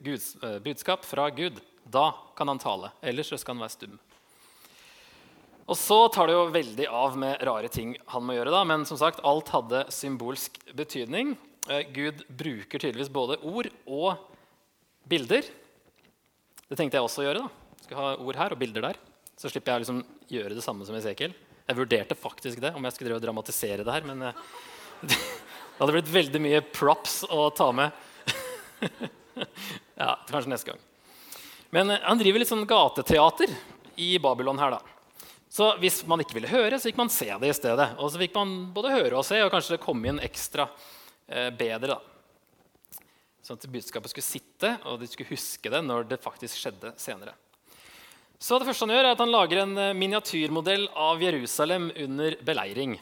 Guds, 0.05 0.35
uh, 0.45 0.59
budskap 0.61 1.09
fra 1.09 1.31
Gud. 1.33 1.63
Da 1.83 2.11
kan 2.37 2.53
han 2.53 2.61
tale. 2.61 2.93
Ellers 3.01 3.33
skal 3.33 3.57
han 3.57 3.65
være 3.65 3.73
stum. 3.73 3.97
Og 5.67 5.81
så 5.81 5.99
tar 6.13 6.29
det 6.29 6.37
jo 6.37 6.47
veldig 6.53 6.87
av 6.93 7.17
med 7.19 7.41
rare 7.49 7.73
ting 7.73 7.97
han 8.13 8.23
må 8.23 8.37
gjøre. 8.37 8.53
da, 8.53 8.65
Men 8.69 8.85
som 8.85 9.01
sagt, 9.01 9.25
alt 9.25 9.49
hadde 9.49 9.87
symbolsk 9.89 10.61
betydning. 10.77 11.39
Uh, 11.71 11.83
Gud 11.89 12.21
bruker 12.29 12.79
tydeligvis 12.79 13.09
både 13.09 13.41
ord 13.41 13.73
og 13.89 14.21
bilder. 15.09 15.49
Det 16.69 16.77
tenkte 16.77 17.01
jeg 17.01 17.09
også 17.09 17.25
å 17.25 17.31
gjøre. 17.31 17.49
da. 17.49 17.66
Skal 17.85 18.01
ha 18.01 18.15
ord 18.17 18.39
her 18.41 18.55
og 18.55 18.61
bilder 18.61 18.89
der. 18.89 19.01
Så 19.37 19.53
slipper 19.53 19.75
jeg 19.75 19.83
å 19.83 19.85
liksom 19.85 20.01
gjøre 20.33 20.57
det 20.57 20.65
samme 20.65 20.87
som 20.89 20.97
Esekiel. 20.97 21.37
Jeg 21.67 21.79
vurderte 21.79 22.17
faktisk 22.17 22.63
det, 22.63 22.73
om 22.79 22.85
jeg 22.87 22.97
skulle 22.97 23.21
dramatisere 23.23 23.85
det 23.85 23.99
her. 23.99 24.09
men... 24.09 24.31
Uh, 24.31 24.65
det 25.77 25.83
hadde 25.83 25.93
blitt 25.93 26.09
veldig 26.09 26.41
mye 26.41 26.61
props 26.73 27.19
å 27.29 27.51
ta 27.53 27.69
med. 27.77 27.93
ja, 30.01 30.15
Kanskje 30.31 30.49
neste 30.49 30.71
gang. 30.71 30.81
Men 31.75 31.93
eh, 31.93 32.01
han 32.07 32.21
driver 32.21 32.41
litt 32.41 32.49
sånn 32.49 32.65
gateteater 32.69 33.53
i 34.01 34.15
Babylon 34.23 34.61
her, 34.63 34.79
da. 34.79 34.81
Så 35.53 35.71
hvis 35.81 36.03
man 36.09 36.21
ikke 36.21 36.37
ville 36.39 36.51
høre, 36.51 36.79
så 36.81 36.89
fikk 36.89 37.01
man 37.01 37.13
se 37.13 37.29
det 37.29 37.51
i 37.51 37.57
stedet. 37.57 37.91
Og 38.01 38.09
så 38.13 38.21
fikk 38.21 38.35
man 38.37 38.55
både 38.77 38.95
høre 38.95 39.21
og 39.21 39.27
se, 39.29 39.39
og 39.45 39.53
kanskje 39.53 39.77
det 39.77 39.85
kom 39.85 40.01
inn 40.05 40.21
ekstra 40.25 40.69
eh, 41.29 41.51
bedre. 41.53 41.97
da. 41.97 43.03
Sånn 43.45 43.61
at 43.61 43.69
budskapet 43.71 44.13
skulle 44.13 44.27
sitte, 44.27 44.73
og 44.89 45.01
de 45.01 45.09
skulle 45.11 45.33
huske 45.37 45.73
det 45.73 45.83
når 45.85 46.09
det 46.11 46.23
faktisk 46.25 46.59
skjedde 46.61 46.97
senere. 47.01 47.37
Så 48.39 48.59
det 48.61 48.69
første 48.69 48.85
han 48.85 48.93
gjør, 48.93 49.07
er 49.07 49.15
at 49.15 49.23
han 49.23 49.33
lager 49.33 49.63
en 49.63 49.77
eh, 49.81 49.95
miniatyrmodell 49.97 50.89
av 50.93 51.23
Jerusalem 51.25 51.89
under 52.05 52.37
beleiring. 52.45 52.99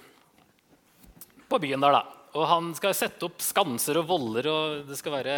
På 1.50 1.58
byen 1.62 1.82
der, 1.82 1.96
da. 1.98 2.04
Og 2.34 2.46
han 2.50 2.70
skal 2.78 2.94
sette 2.96 3.26
opp 3.26 3.42
skanser 3.42 3.98
og 4.00 4.08
voller, 4.10 4.46
og 4.50 4.88
det 4.88 4.98
skal 4.98 5.14
være 5.14 5.36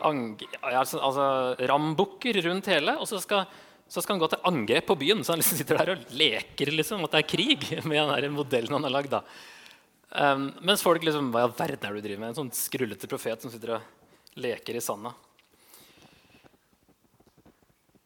altså, 0.00 1.00
altså, 1.00 1.26
rambukker 1.68 2.40
rundt 2.46 2.68
hele. 2.72 2.96
Og 3.00 3.08
så 3.08 3.20
skal, 3.20 3.44
så 3.88 4.00
skal, 4.00 4.16
han 4.16 4.22
gå 4.22 4.30
til 4.32 4.44
angrep 4.48 4.88
på 4.88 4.98
byen. 5.02 5.24
Så 5.24 5.34
han 5.34 5.42
liksom 5.42 5.60
sitter 5.60 5.80
der 5.80 5.94
og 5.94 6.14
leker 6.16 6.72
liksom, 6.72 7.04
at 7.04 7.16
det 7.16 7.22
er 7.22 7.32
krig 7.32 7.66
med 7.88 7.96
den 7.96 8.14
der 8.14 8.28
modellen 8.34 8.76
han 8.76 8.88
har 8.88 8.96
lagd. 8.96 9.16
Um, 10.10 10.48
mens 10.66 10.82
folk 10.82 11.04
liksom 11.06 11.28
Hva 11.30 11.44
i 11.44 11.46
all 11.46 11.52
verden 11.54 11.84
er 11.86 11.94
det 11.94 12.00
du 12.00 12.06
driver 12.08 12.22
med? 12.24 12.32
En 12.32 12.40
sånn 12.42 12.54
skrullete 12.56 13.08
profet 13.10 13.44
som 13.44 13.52
sitter 13.52 13.76
og 13.76 14.40
leker 14.40 14.76
i 14.76 14.82
sanda. 14.82 15.12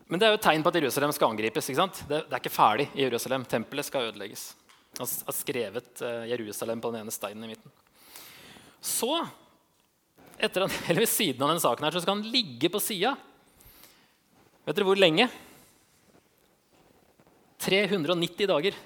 Men 0.08 0.20
det 0.20 0.26
er 0.26 0.34
jo 0.34 0.38
et 0.38 0.44
tegn 0.44 0.64
på 0.64 0.70
at 0.72 0.76
Jerusalem 0.82 1.14
skal 1.16 1.32
angripes. 1.32 1.68
ikke 1.70 1.80
sant? 1.80 2.02
Det, 2.08 2.20
det 2.28 2.36
er 2.36 2.42
ikke 2.42 2.52
ferdig 2.52 2.88
i 2.92 3.06
Jerusalem. 3.06 3.46
Tempelet 3.48 3.88
skal 3.88 4.10
ødelegges. 4.10 4.50
Han 4.98 5.08
har 5.08 5.34
skrevet 5.34 6.02
uh, 6.04 6.26
Jerusalem 6.30 6.82
på 6.82 6.92
den 6.92 7.02
ene 7.02 7.14
steinen 7.14 7.46
i 7.46 7.54
midten. 7.54 7.72
Så, 8.84 9.16
etter 10.36 10.66
eller 10.90 11.06
ved 11.06 11.10
siden 11.10 11.42
av 11.42 11.54
den 11.54 11.62
saken 11.64 11.88
her, 11.88 11.96
så 11.96 12.04
skal 12.04 12.18
han 12.18 12.34
ligge 12.34 12.70
på 12.70 12.82
sida. 12.84 13.14
Vet 14.64 14.76
dere 14.76 14.88
hvor 14.88 15.00
lenge? 15.00 15.28
390 17.64 18.50
dager. 18.50 18.76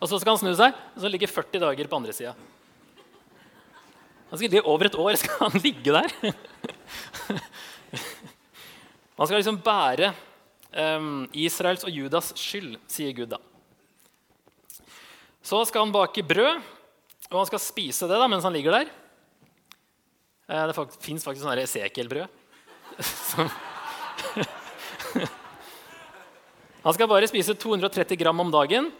Og 0.00 0.08
så 0.08 0.16
skal 0.16 0.32
han 0.32 0.40
snu 0.40 0.54
seg, 0.56 0.72
og 0.96 1.02
så 1.02 1.12
ligger 1.12 1.28
40 1.28 1.60
dager 1.60 1.88
på 1.92 2.00
andre 2.00 2.16
sida. 2.16 2.32
Han 4.30 4.38
skal 4.38 4.62
over 4.62 4.86
et 4.86 4.96
år 4.96 5.16
skal 5.20 5.42
han 5.42 5.60
ligge 5.60 5.92
der. 5.92 6.12
Han 9.20 9.28
skal 9.28 9.42
liksom 9.42 9.60
bære 9.62 10.14
Um, 10.70 11.24
Israels 11.34 11.82
og 11.82 11.90
Judas 11.90 12.30
skyld, 12.38 12.76
sier 12.90 13.14
Gud 13.14 13.32
da. 13.32 13.40
Så 15.42 15.64
skal 15.66 15.82
han 15.82 15.94
bake 15.94 16.22
brød, 16.22 16.60
og 17.30 17.38
han 17.40 17.48
skal 17.48 17.62
spise 17.62 18.06
det 18.06 18.18
da, 18.20 18.28
mens 18.30 18.46
han 18.46 18.54
ligger 18.54 18.76
der. 18.76 18.92
Eh, 20.50 20.64
det 20.68 20.76
fins 21.02 21.26
faktisk 21.26 21.42
sånn 21.42 21.58
Esekiel-brød. 21.62 22.28
han 26.84 26.94
skal 26.94 27.10
bare 27.10 27.30
spise 27.30 27.56
230 27.58 28.20
gram 28.20 28.44
om 28.44 28.52
dagen, 28.54 28.90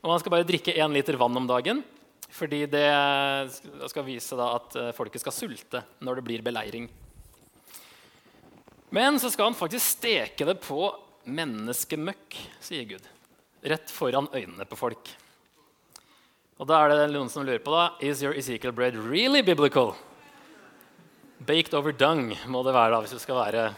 og 0.00 0.14
han 0.14 0.22
skal 0.22 0.36
bare 0.38 0.48
drikke 0.48 0.76
1 0.76 0.96
liter 0.96 1.20
vann 1.20 1.36
om 1.36 1.48
dagen. 1.50 1.84
Fordi 2.30 2.62
det 2.70 2.88
skal 3.90 4.06
vise 4.06 4.38
at 4.40 4.76
eh, 4.78 4.92
folket 4.96 5.20
skal 5.24 5.36
sulte 5.36 5.84
når 6.00 6.20
det 6.20 6.26
blir 6.30 6.46
beleiring. 6.46 6.88
Men 8.90 9.20
så 9.22 9.30
skal 9.30 9.50
han 9.50 9.54
faktisk 9.58 9.86
steke 9.86 10.46
det 10.48 10.56
på 10.64 10.90
menneskemøkk, 11.30 12.36
sier 12.62 12.86
Gud. 12.90 13.04
Rett 13.62 13.92
foran 13.92 14.26
øynene 14.34 14.66
på 14.66 14.78
folk. 14.78 15.10
Og 16.60 16.68
da 16.68 16.80
er 16.82 16.92
det 16.92 17.12
noen 17.14 17.30
som 17.32 17.46
lurer 17.46 17.62
på 17.62 17.72
da, 17.72 17.92
Is 18.04 18.22
your 18.24 18.34
Ezekiel 18.36 18.74
bread 18.74 18.98
really 18.98 19.44
biblical? 19.46 19.94
Baked 21.38 21.72
over 21.78 21.94
dung 21.96 22.34
må 22.52 22.64
det 22.66 22.74
være 22.76 22.96
da, 22.96 23.00
hvis 23.04 23.14
du 23.14 23.22
skal 23.22 23.38
være 23.38 23.68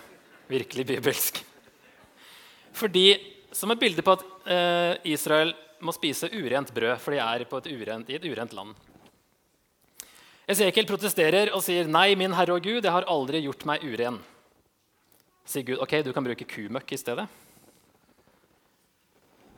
virkelig 0.50 0.88
bibelsk. 0.94 1.44
Fordi, 2.72 3.28
Som 3.52 3.70
et 3.70 3.78
bilde 3.78 4.00
på 4.00 4.14
at 4.16 4.22
eh, 4.48 5.12
Israel 5.12 5.50
må 5.84 5.92
spise 5.92 6.30
urent 6.32 6.70
brød, 6.72 6.96
for 7.04 7.12
de 7.12 7.18
er 7.20 7.42
et 7.44 7.66
urent, 7.68 8.08
i 8.08 8.14
et 8.16 8.24
urent 8.24 8.52
land. 8.56 8.70
Esekiel 10.48 10.86
protesterer 10.88 11.52
og 11.52 11.60
sier, 11.60 11.84
'Nei, 11.84 12.14
min 12.16 12.32
Herre 12.32 12.54
og 12.56 12.62
Gud, 12.64 12.80
jeg 12.80 12.90
har 12.90 13.04
aldri 13.04 13.42
gjort 13.44 13.66
meg 13.68 13.84
uren.' 13.84 14.22
Sier 15.44 15.64
Gud, 15.66 15.78
'Ok, 15.78 16.04
du 16.04 16.12
kan 16.12 16.24
bruke 16.24 16.44
kumøkk 16.44 16.92
i 16.92 16.96
stedet.' 16.96 17.28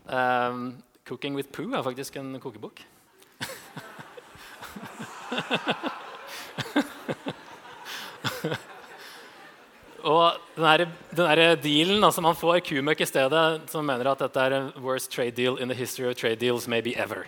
Um, 0.07 0.83
'Cooking 1.05 1.35
with 1.35 1.49
Poo' 1.49 1.75
er 1.75 1.83
faktisk 1.83 2.17
en 2.17 2.41
kokebok. 2.41 2.81
Og 10.05 10.37
den, 10.57 10.65
her, 10.65 10.85
den 11.17 11.27
her 11.27 11.55
dealen, 11.57 12.05
altså 12.05 12.21
Man 12.21 12.37
får 12.37 12.59
kumøkk 12.69 13.01
i 13.01 13.07
stedet, 13.09 13.71
som 13.73 13.87
mener 13.89 14.11
at 14.11 14.21
dette 14.21 14.41
er 14.41 14.53
en 14.53 14.73
worst 14.85 15.11
trade 15.13 15.33
deal 15.33 15.57
in 15.59 15.69
the 15.69 15.77
history 15.77 16.11
of 16.11 16.17
trade 16.17 16.37
deals 16.37 16.69
maybe 16.69 16.93
ever. 16.97 17.25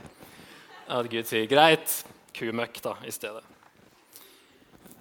At 0.88 1.08
Gud 1.10 1.24
sier 1.24 1.48
greit, 1.48 2.04
kumøkk 2.36 2.82
da, 2.84 2.92
i 3.06 3.10
stedet. 3.10 3.44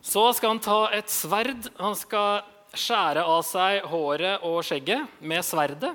Så 0.02 0.34
skal 0.38 0.50
han 0.54 0.60
ta 0.64 0.86
et 0.96 1.12
sverd. 1.12 1.68
Han 1.80 1.96
skal 2.00 2.46
skjære 2.80 3.24
av 3.26 3.42
seg 3.48 3.88
håret 3.90 4.46
og 4.46 4.62
skjegget 4.66 5.20
med 5.24 5.44
sverdet. 5.46 5.92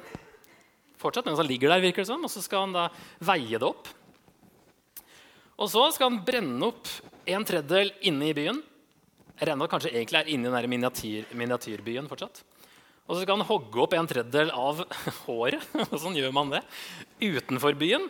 Fortsatt 1.01 1.29
mens 1.29 1.41
han 1.41 1.49
ligger 1.49 1.73
der, 1.73 1.83
virker 1.85 2.05
det 2.05 2.11
som. 2.11 2.25
Og 2.25 2.33
så 2.33 2.43
skal 2.45 2.67
han 2.67 2.77
da 2.77 2.89
veie 3.25 3.61
det 3.61 3.67
opp. 3.67 3.89
Og 5.61 5.69
så 5.69 5.87
skal 5.93 6.11
han 6.11 6.23
brenne 6.25 6.71
opp 6.71 6.89
en 7.29 7.45
tredjedel 7.47 7.93
inne 8.09 8.31
i 8.31 8.37
byen. 8.37 8.63
Jeg 9.41 9.69
kanskje 9.73 9.93
egentlig 9.95 10.21
er 10.21 10.33
inne 10.33 10.51
i 10.51 10.53
den 10.53 10.73
miniatyr, 10.73 11.31
miniatyrbyen 11.37 12.09
fortsatt. 12.11 12.43
Og 13.09 13.17
så 13.17 13.23
skal 13.25 13.41
han 13.41 13.49
hogge 13.49 13.81
opp 13.83 13.95
en 13.97 14.09
tredjedel 14.09 14.53
av 14.55 14.85
håret. 15.25 15.65
og 15.91 15.97
sånn 16.01 16.19
gjør 16.19 16.35
man 16.37 16.53
det, 16.53 16.65
utenfor 17.21 17.77
byen. 17.81 18.05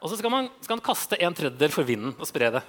Og 0.00 0.08
så 0.08 0.16
skal, 0.16 0.32
man, 0.32 0.48
skal 0.62 0.78
han 0.78 0.84
kaste 0.84 1.18
en 1.20 1.36
tredjedel 1.36 1.74
for 1.74 1.86
vinden 1.86 2.14
og 2.16 2.28
spre 2.28 2.48
det. 2.54 2.62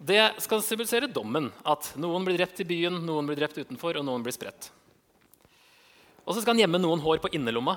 Det 0.00 0.20
skal 0.40 0.62
symbolisere 0.64 1.10
dommen. 1.12 1.50
At 1.60 1.92
noen 2.00 2.24
blir 2.24 2.38
drept 2.38 2.62
i 2.62 2.64
byen, 2.64 3.02
noen 3.04 3.26
blir 3.28 3.36
drept 3.36 3.58
utenfor, 3.60 3.98
og 4.00 4.06
noen 4.06 4.24
blir 4.24 4.32
spredt. 4.32 4.70
Og 6.24 6.32
så 6.32 6.40
skal 6.40 6.54
han 6.54 6.62
gjemme 6.62 6.80
noen 6.80 7.02
hår 7.04 7.20
på 7.20 7.32
innerlomma. 7.36 7.76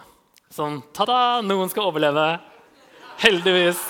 Sånn 0.54 0.80
ta-da! 0.96 1.42
Noen 1.44 1.72
skal 1.72 1.90
overleve. 1.90 2.38
Heldigvis. 3.20 3.82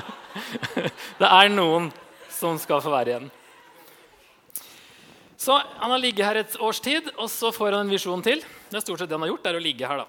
det 1.20 1.28
er 1.28 1.52
noen 1.52 1.90
som 2.32 2.56
skal 2.62 2.80
få 2.80 2.92
være 2.94 3.12
igjen. 3.12 3.28
Så 5.36 5.58
Han 5.58 5.90
har 5.90 6.00
ligget 6.00 6.24
her 6.24 6.40
et 6.40 6.56
års 6.62 6.80
tid, 6.80 7.12
og 7.18 7.28
så 7.28 7.52
får 7.52 7.74
han 7.74 7.84
en 7.84 7.92
visjon 7.92 8.24
til. 8.24 8.40
Det 8.70 8.78
er 8.78 8.86
stort 8.86 9.02
sett 9.02 9.10
det 9.10 9.18
han 9.18 9.26
har 9.26 9.32
gjort, 9.34 9.44
det 9.44 9.52
er 9.52 9.60
å 9.60 9.64
ligge 9.66 9.92
her 9.92 10.00
da, 10.00 10.08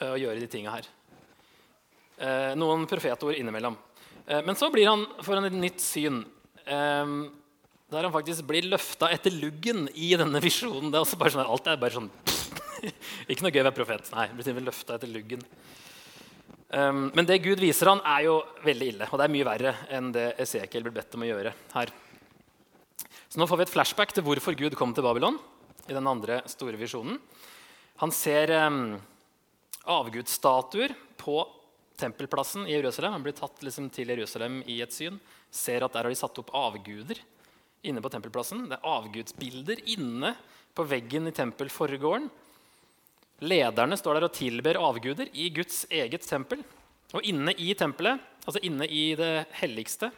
eh, 0.00 0.10
og 0.10 0.20
gjøre 0.20 0.40
de 0.42 0.48
tinga 0.50 0.74
her. 0.74 0.88
Eh, 2.18 2.52
noen 2.58 2.84
profetord 2.90 3.38
innimellom. 3.38 3.78
Eh, 4.26 4.42
men 4.44 4.58
så 4.58 4.68
blir 4.74 4.90
han, 4.90 5.06
får 5.22 5.38
han 5.38 5.48
et 5.48 5.60
nytt 5.62 5.80
syn. 5.80 6.24
Der 6.64 8.06
han 8.06 8.14
faktisk 8.14 8.46
blir 8.48 8.66
løfta 8.66 9.10
etter 9.12 9.34
luggen 9.34 9.86
i 9.94 10.14
denne 10.18 10.40
visjonen. 10.42 10.90
Det 10.90 10.98
er 10.98 11.04
også 11.04 11.18
bare 11.20 11.34
sånn, 11.34 11.46
alt 11.46 11.68
er 11.68 11.80
bare 11.80 11.98
sånn 11.98 12.10
Ikke 13.30 13.44
noe 13.44 13.52
gøy 13.52 13.62
å 13.62 13.66
være 13.68 13.76
profet. 13.76 14.10
Nei, 14.14 14.28
blir 14.36 14.64
løfta 14.66 14.96
etter 14.96 15.10
luggen. 15.12 15.44
Um, 16.74 17.06
men 17.14 17.26
det 17.28 17.38
Gud 17.44 17.60
viser 17.62 17.92
han, 17.92 18.00
er 18.02 18.26
jo 18.26 18.38
veldig 18.64 18.88
ille. 18.94 19.08
Og 19.12 19.20
det 19.20 19.26
er 19.26 19.34
mye 19.36 19.46
verre 19.46 19.74
enn 19.94 20.10
det 20.14 20.26
Esekiel 20.42 20.84
blir 20.86 20.96
bedt 20.96 21.14
om 21.14 21.22
å 21.24 21.28
gjøre 21.28 21.54
her. 21.76 21.92
Så 23.28 23.40
nå 23.40 23.46
får 23.50 23.60
vi 23.60 23.66
et 23.68 23.74
flashback 23.74 24.14
til 24.14 24.24
hvorfor 24.26 24.56
Gud 24.58 24.76
kom 24.78 24.94
til 24.94 25.06
Babylon. 25.06 25.38
i 25.88 25.92
den 25.92 26.06
andre 26.06 26.40
store 26.48 26.78
visjonen. 26.80 27.18
Han 28.00 28.10
ser 28.10 28.50
um, 28.66 28.96
avgudsstatuer 29.84 30.94
på 31.20 31.42
tempelplassen 32.00 32.66
i 32.66 32.72
Jerusalem. 32.72 33.12
Han 33.12 33.22
blir 33.22 33.36
tatt 33.36 33.62
liksom, 33.62 33.90
til 33.92 34.08
Jerusalem 34.08 34.62
i 34.66 34.80
et 34.82 34.92
syn. 34.92 35.20
Ser 35.54 35.86
at 35.86 35.94
der 35.94 36.06
har 36.06 36.12
de 36.12 36.18
satt 36.18 36.40
opp 36.42 36.50
avguder 36.56 37.20
inne 37.84 38.02
på 38.02 38.10
tempelplassen. 38.10 38.66
Det 38.70 38.78
er 38.78 38.88
avgudsbilder 38.88 39.84
inne 39.94 40.34
på 40.74 40.86
veggen 40.88 41.28
i 41.30 41.34
tempelforgården. 41.36 42.30
Lederne 43.44 43.98
står 43.98 44.18
der 44.18 44.28
og 44.28 44.34
tilber 44.34 44.78
avguder 44.80 45.30
i 45.32 45.50
Guds 45.54 45.84
eget 45.92 46.26
tempel. 46.26 46.62
Og 47.14 47.26
inne 47.28 47.54
i 47.60 47.70
tempelet, 47.78 48.22
altså 48.42 48.62
inne 48.66 48.88
i 48.90 49.12
det 49.18 49.46
helligste, 49.60 50.10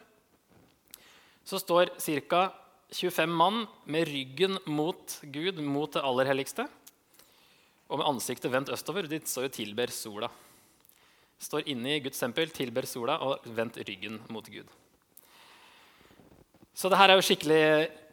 så 1.47 1.61
står 1.63 1.93
ca. 2.01 2.47
25 2.87 3.33
mann 3.35 3.65
med 3.91 4.07
ryggen 4.07 4.61
mot 4.71 5.19
Gud, 5.35 5.59
mot 5.59 5.91
det 5.91 6.05
aller 6.07 6.29
helligste, 6.31 6.69
og 7.91 7.99
med 7.99 8.07
ansiktet 8.07 8.53
vendt 8.53 8.71
østover. 8.71 9.09
De 9.11 9.19
står 9.27 9.49
og 9.49 9.57
tilber 9.57 9.91
sola. 9.91 10.31
Står 11.43 11.67
inne 11.69 11.97
i 11.97 12.03
Guds 12.05 12.23
tempel, 12.23 12.51
tilber 12.55 12.87
sola 12.87 13.19
og 13.27 13.47
vendt 13.59 13.81
ryggen 13.83 14.21
mot 14.31 14.47
Gud. 14.47 14.71
Så 16.77 16.91
det 16.93 16.99
her 17.01 17.09
er 17.09 17.17
jo 17.17 17.25
skikkelig 17.25 17.61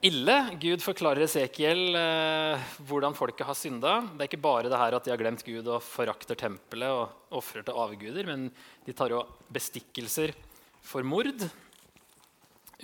ille. 0.08 0.36
Gud 0.56 0.80
forklarer 0.86 1.26
Esekiel 1.26 1.98
eh, 2.00 2.68
hvordan 2.88 3.16
folket 3.18 3.44
har 3.44 3.58
synda. 3.60 3.98
Det 4.14 4.24
er 4.24 4.30
ikke 4.30 4.46
bare 4.46 4.70
det 4.72 4.78
her 4.80 4.96
at 4.96 5.04
de 5.04 5.12
har 5.12 5.20
glemt 5.20 5.42
Gud 5.44 5.68
og 5.68 5.84
forakter 5.84 6.38
tempelet 6.40 6.88
og 6.88 7.36
ofrer 7.42 7.66
til 7.68 7.76
avguder, 7.84 8.30
men 8.30 8.46
de 8.86 8.96
tar 8.96 9.12
jo 9.12 9.20
bestikkelser 9.52 10.32
for 10.80 11.04
mord. 11.04 11.44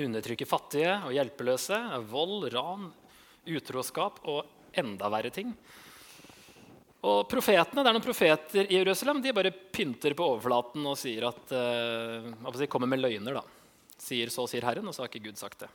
Undertrykker 0.03 0.50
fattige 0.50 0.98
og 1.07 1.15
hjelpeløse. 1.15 1.79
Vold, 2.12 2.50
ran, 2.51 2.89
utroskap 3.48 4.19
og 4.27 4.75
enda 4.83 5.07
verre 5.15 5.31
ting. 5.31 5.53
Og 7.07 7.21
profetene, 7.31 7.86
Det 7.86 7.88
er 7.88 7.95
noen 7.95 8.03
profeter 8.03 8.67
i 8.67 8.81
Jerusalem 8.81 9.24
de 9.24 9.31
bare 9.31 9.55
pynter 9.55 10.12
på 10.12 10.27
overflaten 10.33 10.83
og 10.91 11.00
sier 11.00 11.29
at, 11.31 11.55
uh, 11.55 12.67
kommer 12.67 12.91
med 12.91 13.00
løgner. 13.00 13.39
da 13.39 13.59
sier 14.03 14.32
så 14.34 14.48
sier 14.50 14.65
Herren, 14.68 14.88
og 14.88 14.96
så 14.96 15.03
har 15.03 15.12
ikke 15.12 15.29
Gud 15.29 15.39
sagt 15.39 15.63
det. 15.65 15.70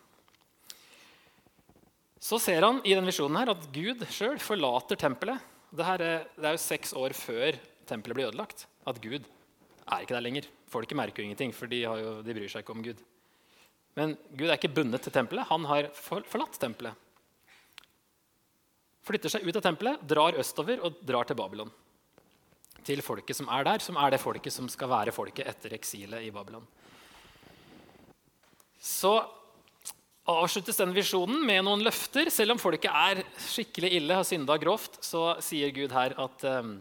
Så 2.25 2.39
ser 2.41 2.65
han 2.65 2.81
i 2.89 2.95
denne 2.95 3.11
visjonen 3.11 3.37
her 3.37 3.53
at 3.53 3.67
Gud 3.75 4.01
sjøl 4.09 4.39
forlater 4.41 4.97
tempelet. 5.01 5.43
Det, 5.75 5.85
er, 5.85 6.05
det 6.39 6.47
er 6.49 6.55
jo 6.57 6.63
seks 6.63 6.95
år 6.97 7.13
før 7.19 7.59
tempelet 7.89 8.17
blir 8.17 8.31
ødelagt, 8.31 8.65
at 8.89 9.01
Gud 9.03 9.27
er 9.85 10.05
ikke 10.05 10.17
der 10.17 10.25
lenger. 10.25 10.49
Folket 10.73 10.97
merker 10.97 11.21
jo 11.21 11.29
ingenting, 11.29 11.53
for 11.53 11.69
de, 11.69 11.83
jo, 11.85 12.15
de 12.25 12.37
bryr 12.37 12.49
seg 12.49 12.65
ikke 12.65 12.77
om 12.77 12.85
Gud. 12.85 13.03
Men 13.99 14.15
Gud 14.33 14.49
er 14.49 14.57
ikke 14.57 14.73
bundet 14.75 15.05
til 15.05 15.13
tempelet. 15.15 15.47
Han 15.51 15.67
har 15.69 15.91
forlatt 15.95 16.57
tempelet. 16.63 16.97
Flytter 19.05 19.35
seg 19.35 19.45
ut 19.45 19.59
av 19.61 19.67
tempelet, 19.67 20.07
drar 20.09 20.39
østover 20.41 20.81
og 20.87 21.03
drar 21.05 21.29
til 21.29 21.37
Babylon. 21.37 21.69
Til 22.89 23.05
folket 23.05 23.37
som 23.37 23.51
er 23.53 23.69
der, 23.69 23.85
som 23.85 24.01
er 24.01 24.15
det 24.15 24.23
folket 24.23 24.55
som 24.55 24.71
skal 24.73 24.89
være 24.89 25.13
folket 25.13 25.45
etter 25.51 25.77
eksilet 25.77 26.25
i 26.25 26.33
Babylon 26.33 26.65
så 28.85 29.17
avsluttes 30.29 30.77
den 30.81 30.93
visjonen 30.97 31.41
med 31.47 31.65
noen 31.65 31.85
løfter. 31.85 32.29
Selv 32.33 32.55
om 32.55 32.61
folket 32.61 32.93
er 32.93 33.23
skikkelig 33.47 33.93
ille, 33.99 34.19
har 34.19 34.27
synda 34.29 34.57
grovt, 34.61 34.99
så 35.05 35.35
sier 35.45 35.73
Gud 35.75 35.93
her 35.97 36.17
at 36.21 36.45
um, 36.49 36.75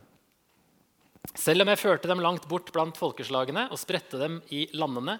selv 1.35 1.63
om 1.63 1.71
jeg 1.71 1.79
førte 1.79 2.09
dem 2.11 2.23
langt 2.23 2.47
bort 2.51 2.71
blant 2.75 2.99
folkeslagene 2.99 3.69
og 3.71 3.79
spredte 3.79 4.19
dem 4.19 4.41
i 4.51 4.65
landene, 4.75 5.17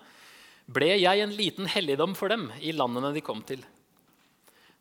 ble 0.67 0.93
jeg 0.95 1.23
en 1.23 1.35
liten 1.35 1.67
helligdom 1.67 2.15
for 2.15 2.31
dem 2.31 2.49
i 2.63 2.75
landene 2.75 3.13
de 3.15 3.23
kom 3.23 3.41
til. 3.47 3.63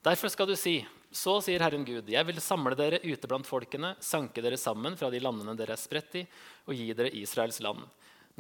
Derfor 0.03 0.31
skal 0.31 0.51
du 0.51 0.57
si, 0.59 0.81
så 1.15 1.37
sier 1.45 1.63
Herren 1.63 1.87
Gud, 1.87 2.09
jeg 2.11 2.27
vil 2.27 2.39
samle 2.43 2.75
dere 2.79 3.03
ute 3.05 3.31
blant 3.31 3.47
folkene, 3.47 3.95
sanke 4.03 4.43
dere 4.43 4.59
sammen 4.59 4.97
fra 4.99 5.11
de 5.13 5.21
landene 5.23 5.55
dere 5.59 5.77
er 5.77 5.81
spredt 5.81 6.19
i, 6.19 6.25
og 6.67 6.75
gi 6.79 6.91
dere 6.97 7.15
Israels 7.19 7.61
land. 7.63 7.83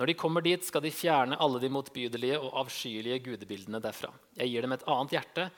Når 0.01 0.09
de 0.09 0.15
kommer 0.17 0.45
dit, 0.45 0.65
skal 0.65 0.85
de 0.85 0.93
fjerne 0.95 1.37
alle 1.37 1.61
de 1.61 1.69
motbydelige 1.73 2.39
og 2.41 2.55
avskyelige 2.63 3.21
gudebildene 3.27 3.81
derfra. 3.83 4.09
Jeg 4.39 4.49
gir 4.49 4.65
dem 4.65 4.73
et 4.77 4.87
annet 4.89 5.17
hjerte, 5.19 5.51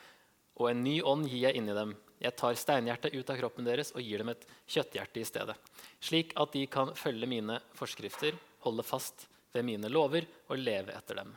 og 0.58 0.70
en 0.70 0.82
ny 0.82 0.96
ånd 1.06 1.28
gir 1.28 1.48
jeg 1.48 1.58
inni 1.58 1.76
dem. 1.76 1.94
Jeg 2.22 2.34
tar 2.38 2.58
steinhjertet 2.58 3.14
ut 3.14 3.30
av 3.30 3.38
kroppen 3.38 3.66
deres 3.66 3.92
og 3.94 4.02
gir 4.02 4.22
dem 4.22 4.32
et 4.32 4.44
kjøtthjerte 4.70 5.20
i 5.20 5.28
stedet, 5.28 5.56
slik 6.02 6.34
at 6.40 6.54
de 6.54 6.64
kan 6.70 6.92
følge 6.98 7.28
mine 7.30 7.60
forskrifter, 7.78 8.36
holde 8.64 8.86
fast 8.86 9.26
ved 9.54 9.66
mine 9.66 9.90
lover 9.92 10.26
og 10.48 10.58
leve 10.58 10.94
etter 10.96 11.20
dem. 11.20 11.34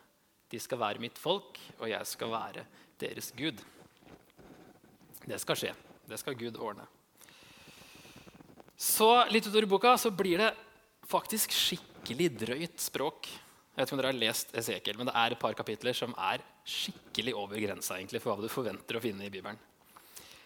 De 0.49 0.59
skal 0.63 0.79
være 0.79 1.03
mitt 1.03 1.17
folk, 1.19 1.59
og 1.77 1.89
jeg 1.91 2.07
skal 2.07 2.31
være 2.31 2.63
deres 3.01 3.33
Gud. 3.37 3.59
Det 5.27 5.41
skal 5.43 5.59
skje. 5.59 5.73
Det 6.07 6.17
skal 6.21 6.37
Gud 6.39 6.55
ordne. 6.55 6.85
Så 8.77 9.09
litt 9.33 9.47
utover 9.49 9.65
i 9.65 9.69
boka 9.69 9.97
så 9.99 10.13
blir 10.13 10.39
det 10.39 10.53
faktisk 11.09 11.51
skikkelig 12.07 12.37
drøyt 12.39 12.79
språk. 12.79 13.27
Jeg 13.27 13.75
vet 13.75 13.89
ikke 13.89 13.95
om 13.97 13.99
dere 13.99 14.11
har 14.13 14.21
lest 14.21 14.53
Esekiel, 14.55 14.97
men 14.97 15.07
Det 15.07 15.15
er 15.15 15.31
et 15.31 15.39
par 15.39 15.53
kapitler 15.53 15.93
som 15.93 16.13
er 16.15 16.39
skikkelig 16.63 17.33
over 17.35 17.59
grensa 17.59 17.97
egentlig, 17.97 18.21
for 18.21 18.31
hva 18.31 18.41
du 18.41 18.47
forventer 18.47 18.95
å 18.95 19.01
finne 19.01 19.25
i 19.25 19.29
Bibelen. 19.29 19.57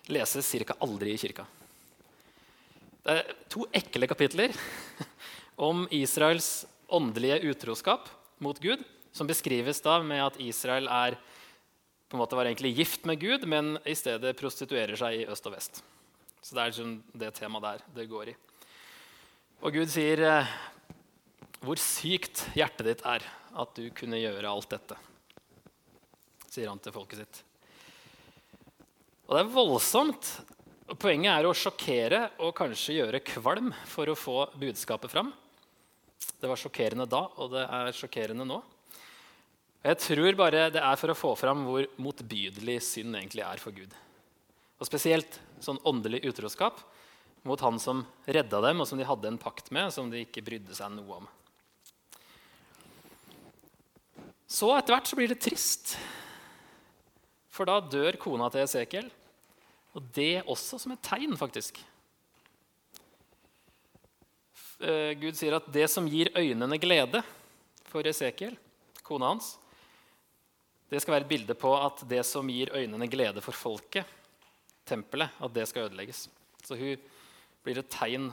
Leses 0.10 0.50
ca. 0.66 0.76
aldri 0.82 1.14
i 1.14 1.18
kirka. 1.22 1.46
Det 3.04 3.14
er 3.14 3.36
to 3.48 3.68
ekle 3.72 4.08
kapitler 4.08 4.52
om 5.70 5.88
Israels 5.92 6.66
åndelige 6.90 7.46
utroskap 7.46 8.10
mot 8.40 8.58
Gud, 8.60 8.82
som 9.14 9.28
beskrives 9.28 9.82
da 9.82 10.02
med 10.02 10.26
at 10.26 10.42
Israel 10.42 10.88
er, 10.90 11.16
på 12.10 12.18
en 12.18 12.24
måte 12.24 12.36
var 12.36 12.46
egentlig 12.50 12.76
gift 12.76 13.06
med 13.06 13.20
Gud, 13.20 13.46
men 13.46 13.78
i 13.86 13.94
stedet 13.94 14.34
prostituerer 14.36 14.98
seg 14.98 15.22
i 15.22 15.28
øst 15.30 15.46
og 15.46 15.54
vest. 15.54 15.84
Så 16.42 16.56
det 16.56 16.62
er 16.62 16.74
liksom 16.74 17.04
det 17.14 17.36
temaet 17.38 17.64
der 17.64 17.86
det 18.02 18.10
går 18.10 18.34
i. 18.34 18.36
Og 19.62 19.76
Gud 19.78 19.92
sier, 19.94 20.18
eh, 20.26 20.48
'Hvor 21.62 21.78
sykt 21.78 22.48
hjertet 22.58 22.88
ditt 22.88 23.02
er 23.06 23.22
at 23.54 23.76
du 23.78 23.92
kunne 23.94 24.18
gjøre 24.18 24.50
alt 24.50 24.72
dette', 24.72 24.98
sier 26.50 26.72
han 26.72 26.82
til 26.82 26.96
folket 26.96 27.22
sitt. 27.22 27.42
Og 29.30 29.38
det 29.38 29.44
er 29.44 29.54
voldsomt. 29.54 30.32
Poenget 30.98 31.32
er 31.32 31.46
å 31.48 31.54
sjokkere 31.56 32.24
og 32.44 32.56
kanskje 32.58 32.98
gjøre 32.98 33.22
kvalm 33.24 33.70
for 33.88 34.10
å 34.10 34.18
få 34.18 34.50
budskapet 34.60 35.14
fram. 35.14 35.30
Det 36.42 36.50
var 36.50 36.60
sjokkerende 36.60 37.06
da, 37.08 37.22
og 37.38 37.54
det 37.54 37.62
er 37.64 37.94
sjokkerende 37.96 38.48
nå. 38.50 38.58
Jeg 39.86 39.98
tror 40.02 40.38
bare 40.38 40.66
det 40.74 40.82
er 40.82 40.98
for 41.00 41.14
å 41.14 41.18
få 41.18 41.32
fram 41.40 41.64
hvor 41.70 41.86
motbydelig 42.02 42.80
synd 42.86 43.16
egentlig 43.18 43.46
er 43.46 43.62
for 43.62 43.74
Gud. 43.74 43.94
Og 44.82 44.90
spesielt 44.90 45.38
sånn 45.62 45.80
åndelig 45.86 46.24
utroskap 46.26 46.82
mot 47.46 47.62
han 47.62 47.78
som 47.82 48.04
redda 48.26 48.62
dem, 48.66 48.82
og 48.82 48.90
som 48.90 48.98
de 48.98 49.06
hadde 49.06 49.30
en 49.30 49.40
pakt 49.42 49.72
med, 49.74 49.94
som 49.94 50.10
de 50.10 50.26
ikke 50.26 50.44
brydde 50.46 50.76
seg 50.78 50.92
noe 50.98 51.22
om. 51.22 51.30
Så 54.52 54.68
etter 54.76 54.98
hvert 54.98 55.08
så 55.08 55.16
blir 55.16 55.32
det 55.32 55.40
trist, 55.40 55.94
for 57.52 57.68
da 57.68 57.78
dør 57.80 58.18
kona 58.20 58.50
til 58.52 58.66
Esekiel. 58.66 59.08
Og 59.96 60.04
det 60.16 60.44
også 60.44 60.80
som 60.80 60.92
et 60.94 61.04
tegn, 61.04 61.38
faktisk. 61.40 61.80
Eh, 64.82 65.14
Gud 65.20 65.38
sier 65.40 65.56
at 65.56 65.68
det 65.72 65.88
som 65.92 66.08
gir 66.10 66.32
øynene 66.36 66.80
glede 66.82 67.24
for 67.88 68.08
Esekiel, 68.08 68.56
kona 69.08 69.34
hans, 69.34 69.54
det 70.92 71.00
skal 71.00 71.16
være 71.16 71.28
et 71.28 71.32
bilde 71.32 71.56
på 71.56 71.72
at 71.78 72.04
det 72.10 72.24
som 72.28 72.48
gir 72.52 72.74
øynene 72.76 73.08
glede 73.12 73.44
for 73.44 73.56
folket, 73.56 74.08
tempelet, 74.88 75.32
at 75.40 75.54
det 75.56 75.68
skal 75.70 75.88
ødelegges. 75.88 76.26
Så 76.68 76.76
hun 76.76 77.12
blir 77.64 77.80
et 77.80 77.92
tegn 77.94 78.32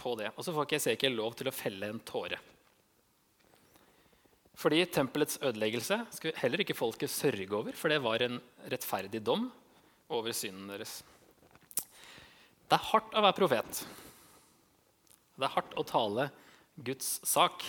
på 0.00 0.14
det. 0.16 0.30
Og 0.36 0.44
så 0.44 0.54
får 0.54 0.68
ikke 0.68 0.80
Esekiel 0.80 1.18
lov 1.18 1.36
til 1.36 1.50
å 1.50 1.54
felle 1.56 1.90
en 1.92 2.00
tåre. 2.00 2.38
Fordi 4.58 4.82
tempelets 4.90 5.38
ødeleggelse 5.38 6.00
skulle 6.10 6.38
heller 6.40 6.64
ikke 6.64 6.74
folket 6.74 7.12
sørge 7.12 7.46
over, 7.54 7.76
for 7.78 7.92
det 7.92 8.00
var 8.02 8.24
en 8.24 8.40
rettferdig 8.66 9.20
dom 9.22 9.46
over 10.10 10.34
synden 10.34 10.72
deres. 10.72 10.98
Det 12.68 12.74
er 12.74 12.88
hardt 12.90 13.14
å 13.14 13.22
være 13.22 13.38
profet. 13.38 13.84
Det 15.38 15.46
er 15.46 15.54
hardt 15.54 15.78
å 15.78 15.86
tale 15.86 16.26
Guds 16.74 17.20
sak. 17.28 17.62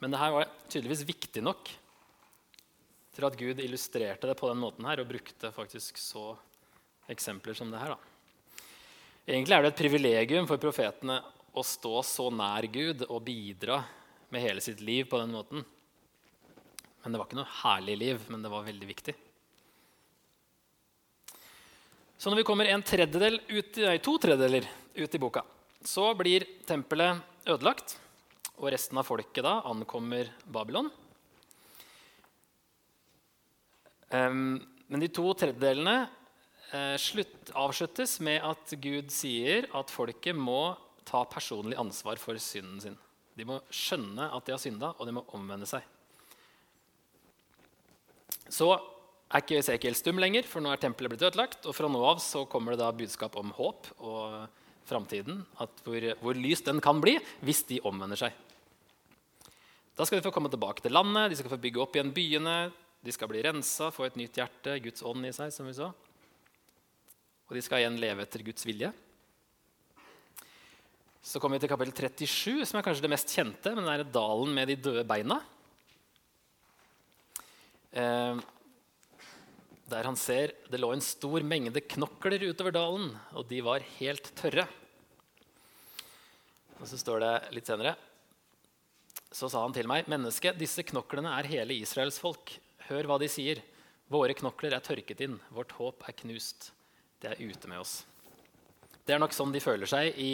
Men 0.00 0.14
det 0.14 0.22
her 0.22 0.32
var 0.34 0.50
tydeligvis 0.72 1.04
viktig 1.06 1.44
nok 1.44 1.68
til 3.12 3.28
at 3.28 3.36
Gud 3.36 3.60
illustrerte 3.60 4.30
det 4.30 4.38
på 4.40 4.48
den 4.48 4.62
måten 4.62 4.88
her 4.88 5.02
og 5.02 5.10
brukte 5.12 5.52
faktisk 5.52 6.00
så 6.00 6.30
eksempler 7.12 7.54
som 7.54 7.68
det 7.70 7.82
her. 7.82 7.92
Da. 7.92 8.64
Egentlig 9.28 9.58
er 9.58 9.66
det 9.66 9.74
et 9.74 9.82
privilegium 9.84 10.48
for 10.48 10.62
profetene 10.62 11.20
å 11.52 11.62
stå 11.66 12.00
så 12.06 12.30
nær 12.32 12.64
Gud 12.72 13.04
og 13.10 13.20
bidra 13.26 13.82
med 14.32 14.42
hele 14.42 14.62
sitt 14.64 14.80
liv 14.80 15.04
på 15.10 15.20
den 15.20 15.34
måten. 15.34 15.64
Men 17.02 17.12
det 17.12 17.20
var 17.20 17.28
ikke 17.28 17.40
noe 17.40 17.56
herlig 17.62 17.96
liv, 18.00 18.24
men 18.32 18.44
det 18.44 18.50
var 18.52 18.64
veldig 18.64 18.88
viktig. 18.88 19.14
Så 22.16 22.30
når 22.30 22.38
vi 22.38 22.46
kommer 22.46 22.70
en 22.70 22.84
tredjedel 22.86 23.40
ut, 23.50 23.78
nei, 23.82 23.98
to 23.98 24.14
tredjedeler 24.22 24.68
ut 24.94 25.16
i 25.18 25.20
boka, 25.20 25.42
så 25.82 26.12
blir 26.14 26.46
tempelet 26.68 27.18
ødelagt, 27.50 27.96
og 28.60 28.70
resten 28.70 29.00
av 29.00 29.08
folket 29.08 29.42
da 29.42 29.56
ankommer 29.66 30.30
Babylon. 30.46 30.92
Um, 34.12 34.60
men 34.86 35.02
de 35.02 35.08
to 35.10 35.24
tredjedelene 35.40 36.04
eh, 36.70 36.96
slutt, 37.00 37.50
avsluttes 37.56 38.18
med 38.22 38.44
at 38.44 38.74
Gud 38.76 39.10
sier 39.10 39.66
at 39.74 39.90
folket 39.90 40.36
må 40.36 40.76
ta 41.08 41.24
personlig 41.26 41.78
ansvar 41.80 42.20
for 42.20 42.38
synden 42.38 42.82
sin. 42.84 42.98
De 43.38 43.46
må 43.48 43.58
skjønne 43.72 44.28
at 44.28 44.46
de 44.46 44.54
har 44.54 44.60
synda, 44.60 44.92
og 44.98 45.08
de 45.08 45.14
må 45.16 45.24
omvende 45.36 45.68
seg. 45.68 45.84
Så 48.52 48.68
er 49.32 49.40
ikke 49.40 49.60
Esekiel 49.62 49.96
stum 49.96 50.20
lenger, 50.20 50.44
for 50.48 50.64
nå 50.64 50.72
er 50.72 50.80
tempelet 50.80 51.14
blitt 51.14 51.24
ødelagt. 51.24 51.64
Og 51.64 51.76
fra 51.76 51.88
nå 51.88 52.02
av 52.04 52.20
så 52.20 52.44
kommer 52.50 52.74
det 52.74 52.82
da 52.82 52.90
budskap 52.96 53.38
om 53.40 53.54
håp 53.56 53.88
og 54.04 54.42
framtiden. 54.88 55.40
Hvor, 55.56 56.08
hvor 56.20 56.36
lys 56.36 56.64
den 56.66 56.82
kan 56.84 57.00
bli 57.00 57.16
hvis 57.46 57.64
de 57.70 57.80
omvender 57.88 58.20
seg. 58.20 58.36
Da 59.96 60.04
skal 60.08 60.20
de 60.20 60.26
få 60.26 60.32
komme 60.34 60.52
tilbake 60.52 60.84
til 60.84 60.94
landet, 60.96 61.30
de 61.32 61.38
skal 61.40 61.52
få 61.52 61.60
bygge 61.60 61.80
opp 61.82 61.96
igjen 61.96 62.12
byene. 62.16 62.56
De 63.02 63.12
skal 63.12 63.28
bli 63.28 63.42
rensa, 63.44 63.90
få 63.90 64.06
et 64.06 64.18
nytt 64.20 64.36
hjerte, 64.38 64.76
Guds 64.84 65.02
ånd 65.04 65.26
i 65.26 65.32
seg, 65.34 65.50
som 65.52 65.66
vi 65.66 65.74
så. 65.76 65.88
Og 67.48 67.56
de 67.56 67.62
skal 67.64 67.82
igjen 67.82 67.98
leve 68.00 68.24
etter 68.24 68.44
Guds 68.46 68.64
vilje. 68.68 68.92
Så 71.22 71.38
kommer 71.38 71.56
vi 71.56 71.64
til 71.64 71.70
kapittel 71.70 72.10
37, 72.18 72.64
som 72.66 72.80
er 72.80 72.84
kanskje 72.86 73.04
det 73.04 73.12
mest 73.12 73.30
kjente. 73.30 73.74
men 73.74 73.86
det 73.86 73.92
er 73.94 74.12
dalen 74.14 74.54
med 74.54 74.68
de 74.68 74.76
døde 74.76 75.04
beina. 75.06 75.38
Eh, 77.92 78.40
der 79.92 80.08
han 80.08 80.16
ser 80.16 80.54
det 80.70 80.80
lå 80.80 80.92
en 80.92 81.04
stor 81.04 81.44
mengde 81.46 81.80
knokler 81.80 82.42
utover 82.50 82.72
dalen, 82.74 83.12
og 83.32 83.46
de 83.46 83.60
var 83.62 83.84
helt 84.00 84.32
tørre. 84.34 84.66
Og 86.80 86.88
så 86.90 86.98
står 86.98 87.20
det 87.22 87.34
litt 87.54 87.68
senere 87.68 87.94
Så 89.30 89.48
sa 89.48 89.62
han 89.62 89.72
til 89.72 89.86
meg, 89.86 90.08
menneske, 90.10 90.50
disse 90.58 90.82
knoklene 90.82 91.30
er 91.38 91.46
hele 91.46 91.76
Israels 91.78 92.18
folk. 92.18 92.58
Hør 92.88 93.06
hva 93.06 93.18
de 93.22 93.30
sier. 93.30 93.62
Våre 94.10 94.34
knokler 94.34 94.74
er 94.74 94.82
tørket 94.84 95.22
inn, 95.24 95.38
vårt 95.54 95.72
håp 95.78 96.02
er 96.08 96.18
knust 96.18 96.72
det 97.22 97.30
er 97.30 97.38
ute 97.38 97.68
med 97.70 97.78
oss. 97.78 98.02
Det 99.06 99.14
er 99.14 99.20
nok 99.22 99.34
sånn 99.34 99.54
de 99.54 99.62
føler 99.62 99.86
seg 99.86 100.18
i 100.18 100.32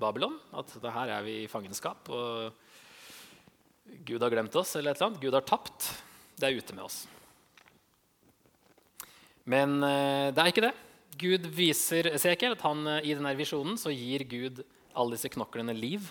Babylon. 0.00 0.38
At 0.56 0.72
her 0.82 1.12
er 1.18 1.26
vi 1.26 1.42
i 1.42 1.50
fangenskap, 1.50 2.08
og 2.10 2.52
Gud 4.06 4.22
har 4.22 4.32
glemt 4.32 4.56
oss. 4.56 4.76
eller 4.76 4.92
et 4.92 5.00
eller 5.00 5.12
annet. 5.12 5.22
Gud 5.22 5.34
har 5.36 5.46
tapt. 5.46 5.90
Det 6.36 6.48
er 6.48 6.58
ute 6.58 6.74
med 6.74 6.84
oss. 6.84 7.04
Men 9.44 9.82
eh, 9.84 10.32
det 10.32 10.40
er 10.40 10.50
ikke 10.50 10.64
det. 10.64 10.74
Gud 11.20 11.46
viser 11.54 12.08
Esekiel 12.14 12.56
at 12.56 12.64
han, 12.64 12.86
eh, 12.88 13.04
i 13.10 13.14
denne 13.14 13.34
visjonen 13.38 13.76
så 13.78 13.92
gir 13.92 14.24
Gud 14.26 14.64
alle 14.96 15.14
disse 15.14 15.30
knoklene 15.30 15.74
liv. 15.76 16.08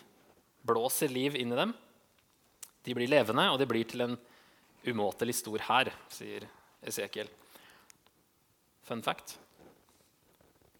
Blåser 0.63 1.11
liv 1.11 1.35
inn 1.35 1.51
i 1.51 1.59
dem. 1.59 1.73
De 2.83 2.95
blir 2.95 3.09
levende, 3.09 3.49
og 3.51 3.59
de 3.59 3.67
blir 3.67 3.87
til 3.89 4.05
en 4.05 4.17
umåtelig 4.87 5.39
stor 5.39 5.63
hær, 5.65 5.91
sier 6.11 6.45
Esekiel. 6.83 7.31
Fun 8.83 9.03
fact. 9.03 9.37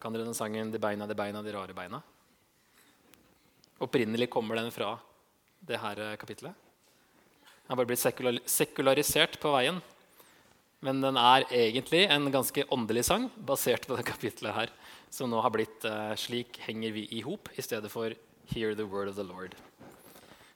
Kan 0.00 0.12
dere 0.12 0.26
den 0.28 0.36
sangen 0.36 0.70
'De 0.70 0.78
beina, 0.78 1.06
de 1.08 1.16
beina, 1.16 1.42
de 1.42 1.52
rare 1.52 1.72
beina'? 1.72 2.02
Opprinnelig 3.82 4.30
kommer 4.30 4.60
den 4.60 4.70
fra 4.74 4.94
det 5.66 5.80
her 5.82 6.00
eh, 6.00 6.16
kapitlet. 6.20 6.54
Den 7.64 7.72
har 7.72 7.80
bare 7.80 7.88
blitt 7.88 8.50
sekularisert 8.50 9.40
på 9.40 9.54
veien. 9.54 9.80
Men 10.84 11.00
den 11.00 11.16
er 11.16 11.46
egentlig 11.48 12.02
en 12.12 12.28
ganske 12.32 12.66
åndelig 12.74 13.06
sang 13.08 13.30
basert 13.40 13.86
på 13.88 13.96
det 13.96 14.04
kapitlet 14.04 14.52
her, 14.52 14.72
som 15.08 15.30
nå 15.32 15.40
har 15.40 15.52
blitt 15.54 15.86
uh, 15.88 16.12
'Slik 16.12 16.58
henger 16.66 16.92
vi 16.92 17.06
i 17.16 17.22
hop' 17.24 17.48
i 17.56 17.64
stedet 17.64 17.88
for 17.88 18.12
'Hear 18.52 18.76
the 18.76 18.84
word 18.84 19.08
of 19.08 19.16
the 19.16 19.24
Lord'. 19.24 19.56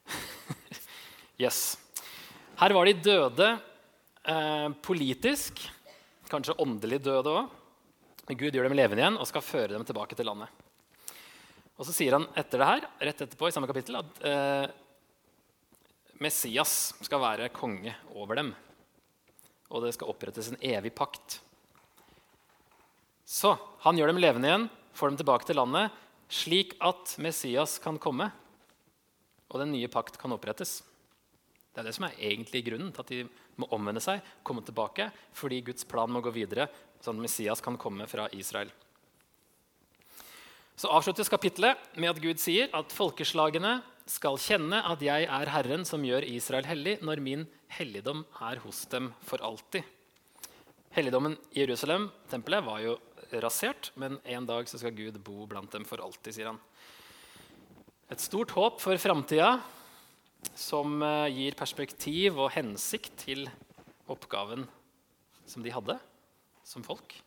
yes. 1.42 1.78
Her 2.61 2.76
var 2.76 2.85
de 2.85 2.92
døde 2.92 3.48
uh, 4.28 4.68
politisk, 4.85 5.64
kanskje 6.28 6.59
åndelig 6.61 7.00
døde 7.09 7.33
òg. 7.33 7.48
Gud 8.28 8.52
gjør 8.52 8.68
dem 8.68 8.76
levende 8.76 9.00
igjen 9.00 9.16
og 9.16 9.31
skal 9.31 9.40
føre 9.40 9.72
dem 9.72 9.88
tilbake 9.88 10.12
til 10.12 10.28
landet. 10.28 10.52
Og 11.79 11.87
Så 11.87 11.95
sier 11.95 12.17
han 12.17 12.27
etter 12.38 12.59
det 12.59 12.69
her, 12.69 12.87
rett 13.07 13.21
etterpå 13.23 13.49
i 13.49 13.55
samme 13.55 13.69
kapittel 13.71 14.01
at 14.01 14.23
eh, 14.27 14.67
Messias 16.19 16.73
skal 17.07 17.23
være 17.23 17.53
konge 17.55 17.95
over 18.19 18.41
dem. 18.41 18.51
Og 19.71 19.85
det 19.85 19.93
skal 19.95 20.11
opprettes 20.11 20.51
en 20.51 20.59
evig 20.64 20.91
pakt. 20.99 21.38
Så 23.29 23.55
han 23.85 23.99
gjør 24.01 24.11
dem 24.11 24.19
levende 24.19 24.51
igjen, 24.51 24.67
får 24.97 25.12
dem 25.12 25.21
tilbake 25.21 25.47
til 25.47 25.61
landet, 25.61 25.95
slik 26.33 26.75
at 26.83 27.14
Messias 27.23 27.77
kan 27.83 28.01
komme 28.03 28.33
og 29.49 29.62
den 29.62 29.73
nye 29.73 29.88
pakt 29.93 30.19
kan 30.21 30.33
opprettes. 30.35 30.81
Det 31.73 31.81
er 31.81 31.88
det 31.88 31.95
som 31.97 32.09
er 32.09 32.19
egentlig 32.19 32.64
grunnen 32.67 32.91
til 32.93 33.05
at 33.05 33.12
de 33.12 33.23
må 33.61 33.69
omvende 33.75 34.03
seg, 34.03 34.21
komme 34.47 34.64
tilbake, 34.67 35.09
fordi 35.37 35.62
Guds 35.71 35.87
plan 35.88 36.11
må 36.12 36.23
gå 36.25 36.33
videre, 36.35 36.69
sånn 37.03 37.19
at 37.19 37.29
Messias 37.29 37.62
kan 37.64 37.79
komme 37.81 38.09
fra 38.11 38.27
Israel. 38.37 38.73
Så 40.79 40.87
avsluttes 40.95 41.31
kapitlet 41.31 41.81
med 41.99 42.12
at 42.12 42.21
Gud 42.23 42.38
sier 42.38 42.71
at 42.77 42.93
folkeslagene 42.95 43.81
skal 44.09 44.38
kjenne 44.38 44.79
at 44.87 45.01
jeg 45.03 45.27
er 45.27 45.51
Herren 45.51 45.83
som 45.88 46.05
gjør 46.07 46.23
Israel 46.29 46.69
hellig, 46.69 47.01
når 47.03 47.23
min 47.25 47.43
helligdom 47.75 48.23
er 48.47 48.61
hos 48.62 48.85
dem 48.93 49.11
for 49.27 49.43
alltid. 49.43 49.83
Helligdommen 50.95 51.35
i 51.51 51.64
Jerusalem, 51.64 52.07
tempelet, 52.31 52.62
var 52.64 52.81
jo 52.85 52.95
rasert, 53.43 53.91
men 53.99 54.21
en 54.23 54.47
dag 54.47 54.71
så 54.71 54.79
skal 54.79 54.95
Gud 54.95 55.19
bo 55.27 55.49
blant 55.51 55.75
dem 55.75 55.85
for 55.88 56.01
alltid, 56.01 56.37
sier 56.37 56.53
han. 56.53 56.62
Et 58.09 58.23
stort 58.23 58.55
håp 58.55 58.79
for 58.81 59.03
framtida 59.03 59.57
som 60.55 61.03
eh, 61.03 61.35
gir 61.35 61.59
perspektiv 61.59 62.38
og 62.38 62.55
hensikt 62.55 63.19
til 63.27 63.49
oppgaven 64.09 64.62
som 65.43 65.67
de 65.67 65.75
hadde 65.75 65.99
som 66.64 66.87
folk. 66.87 67.19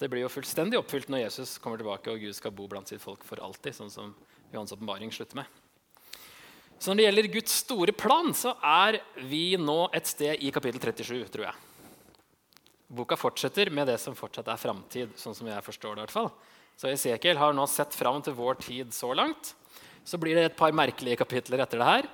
Det 0.00 0.08
blir 0.08 0.24
jo 0.24 0.32
fullstendig 0.32 0.78
oppfylt 0.80 1.10
når 1.12 1.26
Jesus 1.26 1.58
kommer 1.60 1.80
tilbake 1.80 2.08
og 2.08 2.22
Gud 2.22 2.32
skal 2.32 2.54
bo 2.56 2.64
blant 2.70 2.88
sitt 2.88 3.02
folk 3.02 3.24
for 3.26 3.42
alltid. 3.44 3.76
sånn 3.76 3.92
som 3.92 4.14
Johans 4.50 4.72
åpenbaring 4.72 5.12
slutter 5.12 5.42
med. 5.42 5.58
Så 6.80 6.88
når 6.88 6.96
det 6.96 7.04
gjelder 7.04 7.34
Guds 7.34 7.56
store 7.60 7.92
plan, 7.92 8.30
så 8.32 8.54
er 8.64 9.02
vi 9.28 9.58
nå 9.60 9.90
et 9.92 10.08
sted 10.08 10.40
i 10.40 10.48
kapittel 10.54 10.80
37, 10.80 11.28
tror 11.28 11.50
jeg. 11.50 11.66
Boka 12.88 13.18
fortsetter 13.20 13.68
med 13.70 13.90
det 13.92 13.98
som 14.00 14.16
fortsatt 14.16 14.48
er 14.48 14.58
framtid, 14.58 15.12
sånn 15.20 15.36
som 15.36 15.52
jeg 15.52 15.66
forstår 15.68 15.94
det. 15.94 16.00
i 16.00 16.04
hvert 16.06 16.16
fall. 16.16 16.32
Så 16.80 16.88
Esekiel 16.88 17.36
har 17.36 17.52
nå 17.52 17.68
sett 17.68 17.92
fram 17.92 18.22
til 18.24 18.32
vår 18.38 18.56
tid 18.64 18.96
så 18.96 19.12
langt. 19.12 19.52
Så 20.02 20.16
blir 20.16 20.34
det 20.34 20.48
et 20.48 20.56
par 20.56 20.72
merkelige 20.72 21.20
kapitler 21.20 21.60
etter 21.60 21.78
det 21.78 21.90
her. 21.90 22.08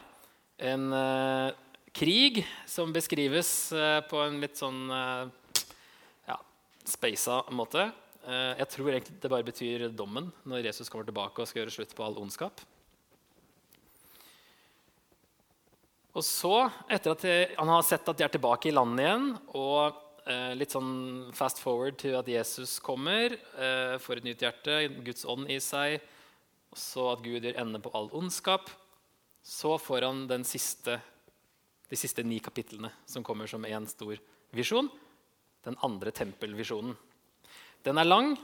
En 0.75 0.90
uh, 0.90 1.55
krig 1.94 2.42
som 2.66 2.90
beskrives 2.92 3.70
uh, 3.70 4.03
på 4.11 4.18
en 4.27 4.42
litt 4.42 4.59
sånn 4.59 4.90
uh, 4.90 5.31
speisa 6.87 7.42
måte. 7.51 7.90
jeg 8.27 8.66
tror 8.72 8.90
egentlig 8.90 9.20
det 9.22 9.31
bare 9.31 9.46
betyr 9.46 9.88
dommen 9.94 10.33
når 10.44 10.66
Jesus 10.66 10.88
kommer 10.90 11.07
tilbake 11.07 11.42
og 11.42 11.46
skal 11.46 11.62
gjøre 11.62 11.75
slutt 11.75 11.94
på 11.94 12.07
all 12.07 12.18
ondskap. 12.18 12.62
Og 16.16 16.25
så, 16.25 16.70
etter 16.88 17.12
at 17.12 17.25
han 17.59 17.70
har 17.70 17.85
sett 17.85 18.09
at 18.09 18.16
de 18.16 18.25
er 18.25 18.33
tilbake 18.33 18.70
i 18.70 18.75
landet 18.75 19.05
igjen, 19.05 19.27
og 19.53 20.03
litt 20.59 20.72
sånn 20.75 21.29
fast 21.37 21.61
forward 21.62 21.99
til 22.01 22.16
at 22.18 22.29
Jesus 22.31 22.79
kommer, 22.83 23.37
får 24.03 24.22
et 24.22 24.27
nytt 24.27 24.42
hjerte, 24.42 24.79
Guds 25.07 25.27
ånd 25.29 25.51
i 25.53 25.61
seg, 25.62 26.01
og 26.72 26.81
så 26.81 27.11
at 27.12 27.22
Gud 27.25 27.44
gjør 27.44 27.61
ende 27.61 27.83
på 27.85 27.92
all 27.94 28.09
ondskap, 28.16 28.72
så 29.46 29.77
får 29.79 30.09
han 30.09 30.46
siste, 30.49 30.96
de 31.87 31.99
siste 32.01 32.25
ni 32.27 32.40
kapitlene, 32.42 32.90
som 33.07 33.22
kommer 33.22 33.46
som 33.46 33.68
én 33.68 33.87
stor 33.87 34.16
visjon. 34.57 34.88
Den 35.66 35.79
andre 35.85 36.12
tempelvisjonen. 36.14 36.94
Den 37.87 37.98
er 37.98 38.07
lang 38.07 38.37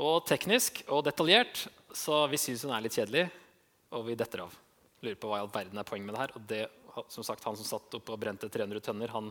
og 0.00 0.24
teknisk 0.28 0.82
og 0.88 1.04
detaljert, 1.06 1.66
så 1.94 2.24
vi 2.30 2.38
syns 2.40 2.64
den 2.64 2.74
er 2.74 2.84
litt 2.84 2.96
kjedelig, 2.96 3.24
og 3.94 4.04
vi 4.06 4.16
detter 4.18 4.44
av. 4.44 4.54
Lurer 5.00 5.18
på 5.18 5.30
hva 5.30 5.40
i 5.40 5.44
all 5.44 5.50
verden 5.52 5.80
er 5.80 5.86
poenget 5.88 6.08
med 6.08 6.16
det 6.16 6.22
her. 6.22 6.34
Og 6.36 6.46
det, 6.50 6.60
som 7.12 7.26
sagt, 7.26 7.44
han 7.46 7.58
som 7.58 7.66
satt 7.66 7.98
oppe 7.98 8.14
og 8.14 8.20
brente 8.22 8.50
300 8.52 8.84
tønner, 8.84 9.12
han, 9.14 9.30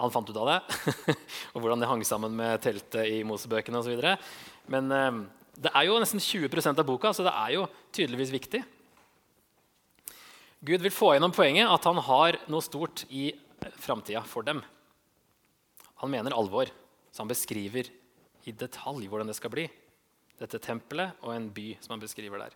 han 0.00 0.12
fant 0.14 0.30
ut 0.30 0.40
av 0.40 0.50
det. 0.50 0.58
og 1.52 1.60
hvordan 1.60 1.82
det 1.82 1.90
hang 1.90 2.04
sammen 2.06 2.36
med 2.36 2.60
teltet 2.64 3.10
i 3.10 3.22
Mosebøkene 3.26 3.80
osv. 3.80 4.04
Men 4.72 4.92
eh, 4.94 5.22
det 5.60 5.72
er 5.74 5.88
jo 5.88 5.98
nesten 6.00 6.22
20% 6.22 6.80
av 6.80 6.88
boka, 6.88 7.12
så 7.12 7.26
det 7.26 7.34
er 7.34 7.56
jo 7.58 7.66
tydeligvis 7.96 8.34
viktig. 8.36 8.62
Gud 10.60 10.84
vil 10.84 10.92
få 10.92 11.14
gjennom 11.14 11.32
poenget 11.32 11.70
at 11.72 11.86
han 11.88 12.00
har 12.04 12.36
noe 12.52 12.64
stort 12.64 13.06
i 13.08 13.30
framtida 13.80 14.22
for 14.28 14.44
dem. 14.44 14.60
Han 16.00 16.10
mener 16.12 16.34
alvor, 16.36 16.70
så 17.10 17.22
han 17.22 17.30
beskriver 17.30 17.90
i 18.48 18.52
detalj 18.56 19.08
hvordan 19.10 19.28
det 19.28 19.36
skal 19.36 19.52
bli. 19.52 19.66
Dette 20.40 20.60
tempelet 20.62 21.20
og 21.20 21.34
en 21.34 21.50
by 21.52 21.74
som 21.80 21.94
han 21.94 22.02
beskriver 22.02 22.40
der. 22.40 22.54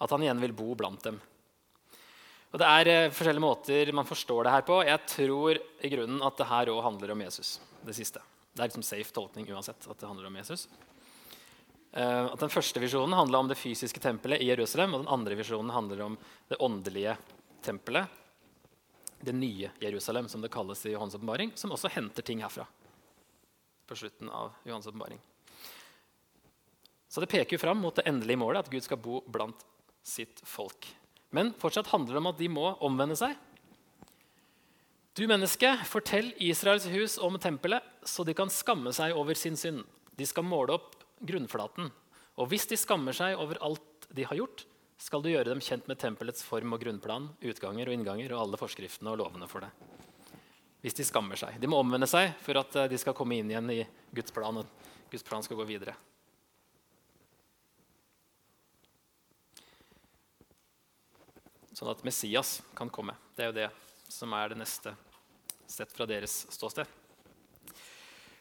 At 0.00 0.12
han 0.12 0.24
igjen 0.24 0.40
vil 0.40 0.54
bo 0.56 0.74
blant 0.78 1.04
dem. 1.04 1.18
Og 2.52 2.60
Det 2.62 2.68
er 2.72 2.88
eh, 2.88 3.12
forskjellige 3.12 3.44
måter 3.44 3.92
man 3.92 4.08
forstår 4.08 4.46
det 4.46 4.54
her 4.54 4.64
på. 4.64 4.80
Jeg 4.86 5.02
tror 5.12 5.58
i 5.84 5.92
grunnen 5.92 6.22
at 6.24 6.38
det 6.40 6.48
her 6.48 6.72
òg 6.72 6.82
handler 6.86 7.12
om 7.12 7.24
Jesus. 7.26 7.58
Det 7.84 7.96
siste. 7.96 8.22
Det 8.54 8.62
er 8.62 8.70
liksom 8.70 8.86
safe 8.86 9.12
tolkning 9.12 9.48
uansett. 9.52 9.84
at 9.84 9.98
det 10.00 10.08
handler 10.08 10.30
om 10.30 10.36
Jesus. 10.40 10.68
Eh, 11.92 12.24
at 12.32 12.40
Den 12.40 12.52
første 12.52 12.80
visjonen 12.80 13.18
handla 13.18 13.42
om 13.42 13.48
det 13.48 13.58
fysiske 13.60 14.00
tempelet 14.00 14.40
i 14.40 14.48
Jerusalem. 14.48 14.94
Og 14.94 15.04
den 15.04 15.12
andre 15.12 15.36
visjonen 15.36 15.74
handler 15.74 16.00
om 16.06 16.16
det 16.48 16.60
åndelige 16.60 17.18
tempelet. 17.60 18.08
Det 19.20 19.32
nye 19.32 19.70
Jerusalem, 19.80 20.28
som 20.28 20.40
det 20.44 20.52
kalles 20.52 20.84
i 20.86 20.92
Johans 20.92 21.14
åpenbaring. 21.14 21.52
Som 21.54 21.72
også 21.72 21.88
henter 21.92 22.22
ting 22.22 22.42
herfra. 22.44 22.66
på 23.86 23.94
slutten 23.96 24.28
av 24.28 24.52
Johans 24.64 24.86
åpenbaring. 24.86 25.20
Så 27.08 27.20
det 27.22 27.30
peker 27.30 27.54
jo 27.54 27.60
fram 27.62 27.78
mot 27.78 27.94
det 27.94 28.02
endelige 28.08 28.36
målet, 28.36 28.66
at 28.66 28.70
Gud 28.72 28.82
skal 28.82 28.98
bo 28.98 29.20
blant 29.30 29.62
sitt 30.02 30.42
folk. 30.42 30.88
Men 31.30 31.52
fortsatt 31.54 31.86
handler 31.92 32.16
det 32.16 32.22
om 32.22 32.30
at 32.32 32.40
de 32.40 32.48
må 32.50 32.64
omvende 32.84 33.16
seg. 33.18 33.36
Du 35.16 35.22
menneske, 35.30 35.70
fortell 35.88 36.32
Israels 36.42 36.84
hus 36.92 37.14
om 37.22 37.38
tempelet, 37.40 37.84
så 38.04 38.26
de 38.26 38.34
kan 38.36 38.50
skamme 38.52 38.92
seg 38.92 39.14
over 39.16 39.38
sin 39.38 39.56
synd. 39.56 39.84
De 40.18 40.26
skal 40.28 40.44
måle 40.44 40.76
opp 40.76 40.98
grunnflaten. 41.24 41.88
Og 42.36 42.50
hvis 42.50 42.68
de 42.68 42.76
skammer 42.76 43.16
seg 43.16 43.38
over 43.40 43.62
alt 43.64 44.10
de 44.12 44.26
har 44.28 44.36
gjort, 44.36 44.66
skal 44.96 45.22
du 45.22 45.28
gjøre 45.28 45.50
dem 45.50 45.60
kjent 45.60 45.86
med 45.90 46.00
tempelets 46.00 46.44
form 46.46 46.72
og 46.72 46.80
grunnplan, 46.80 47.28
utganger 47.44 47.90
og 47.90 47.96
innganger 47.96 48.32
og 48.32 48.46
alle 48.46 48.60
forskriftene 48.60 49.12
og 49.12 49.20
lovene 49.20 49.48
for 49.50 49.66
det. 49.66 49.70
Hvis 50.80 50.96
de 50.96 51.06
skammer 51.08 51.38
seg. 51.40 51.56
De 51.60 51.68
må 51.68 51.80
omvende 51.82 52.08
seg 52.08 52.32
for 52.44 52.58
at 52.60 52.76
eh, 52.78 52.88
de 52.92 52.98
skal 53.00 53.16
komme 53.16 53.36
inn 53.36 53.50
igjen 53.50 53.72
i 53.74 53.80
Guds 54.14 54.32
plan, 54.32 54.60
og 54.62 55.10
Guds 55.12 55.26
plan 55.26 55.44
skal 55.44 55.58
gå 55.58 55.66
videre. 55.68 55.96
Sånn 61.76 61.90
at 61.92 62.04
Messias 62.06 62.62
kan 62.76 62.88
komme. 62.88 63.16
Det 63.36 63.44
er 63.44 63.50
jo 63.50 63.58
det 63.58 63.68
som 64.08 64.32
er 64.32 64.54
det 64.54 64.60
neste 64.62 64.94
sett 65.68 65.92
fra 65.92 66.06
deres 66.08 66.46
ståsted. 66.54 66.88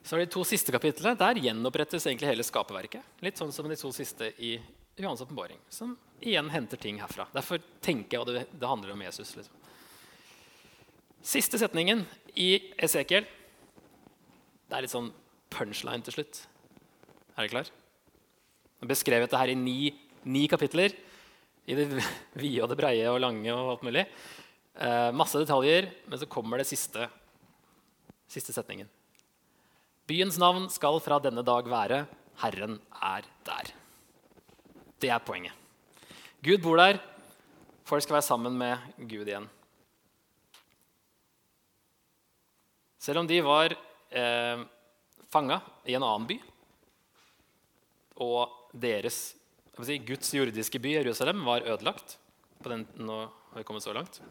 Så 0.05 0.15
er 0.15 0.21
det 0.21 0.29
de 0.29 0.35
to 0.37 0.45
siste 0.47 0.71
kapitlene. 0.71 1.17
Der 1.19 1.41
gjenopprettes 1.41 2.05
egentlig 2.05 2.29
hele 2.29 2.45
skaperverket. 2.45 3.03
Litt 3.25 3.41
sånn 3.41 3.51
som 3.51 3.67
de 3.67 3.75
to 3.79 3.89
siste 3.91 4.29
i 4.37 4.53
Johans 4.95 5.21
åpenbaring, 5.21 5.59
som 5.69 5.97
igjen 6.23 6.49
henter 6.49 6.79
ting 6.79 7.01
herfra. 7.01 7.27
Derfor 7.35 7.59
tenker 7.83 8.17
jeg 8.17 8.23
at 8.23 8.31
det, 8.31 8.59
det 8.61 8.69
handler 8.69 8.93
om 8.93 9.01
Jesus. 9.03 9.33
Liksom. 9.35 9.55
Siste 11.25 11.59
setningen 11.59 12.05
i 12.39 12.49
Esekiel. 12.79 13.27
Det 14.65 14.77
er 14.77 14.85
litt 14.85 14.93
sånn 14.93 15.11
punchline 15.51 16.05
til 16.05 16.19
slutt. 16.19 16.45
Er 17.35 17.43
dere 17.43 17.51
klar? 17.51 17.73
Jeg 18.79 18.91
beskrev 18.91 19.23
beskrevet 19.25 19.33
det 19.33 19.41
her 19.41 19.51
i 19.51 19.59
ni, 19.59 19.77
ni, 20.23 20.47
kapitler. 20.51 20.95
I 21.65 21.75
det 21.75 21.87
vide 22.39 22.63
og 22.63 22.71
det 22.71 22.79
breie 22.79 23.11
og 23.11 23.21
lange 23.23 23.51
og 23.51 23.75
alt 23.75 23.87
mulig. 23.87 24.07
Eh, 24.75 25.11
masse 25.15 25.39
detaljer, 25.41 25.89
men 26.07 26.21
så 26.21 26.27
kommer 26.29 26.61
det 26.61 26.69
siste, 26.69 27.09
siste 28.31 28.55
setningen. 28.55 28.87
Byens 30.07 30.37
navn 30.39 30.69
skal 30.69 31.01
fra 31.01 31.19
denne 31.19 31.43
dag 31.43 31.65
være 31.65 32.05
'Herren 32.37 32.79
er 33.01 33.23
der'. 33.43 33.84
Det 35.01 35.11
er 35.11 35.19
poenget. 35.19 35.53
Gud 36.45 36.61
bor 36.63 36.79
der. 36.79 36.99
Folk 37.85 38.03
skal 38.03 38.17
være 38.17 38.25
sammen 38.25 38.57
med 38.57 38.77
Gud 38.97 39.27
igjen. 39.27 39.47
Selv 43.01 43.21
om 43.21 43.27
de 43.29 43.37
var 43.45 43.75
eh, 44.09 44.63
fanga 45.29 45.59
i 45.85 45.93
en 45.93 46.05
annen 46.05 46.25
by, 46.29 46.37
og 48.25 48.71
deres 48.73 49.35
si, 49.83 49.97
Guds 50.07 50.33
jordiske 50.33 50.81
by, 50.81 50.95
Jerusalem, 50.95 51.43
var 51.45 51.67
ødelagt 51.67 52.17
den, 52.65 52.87
Nå 52.97 53.19
har 53.51 53.59
vi 53.59 53.65
kommet 53.67 53.85
så 53.85 53.93
langt. 53.93 54.21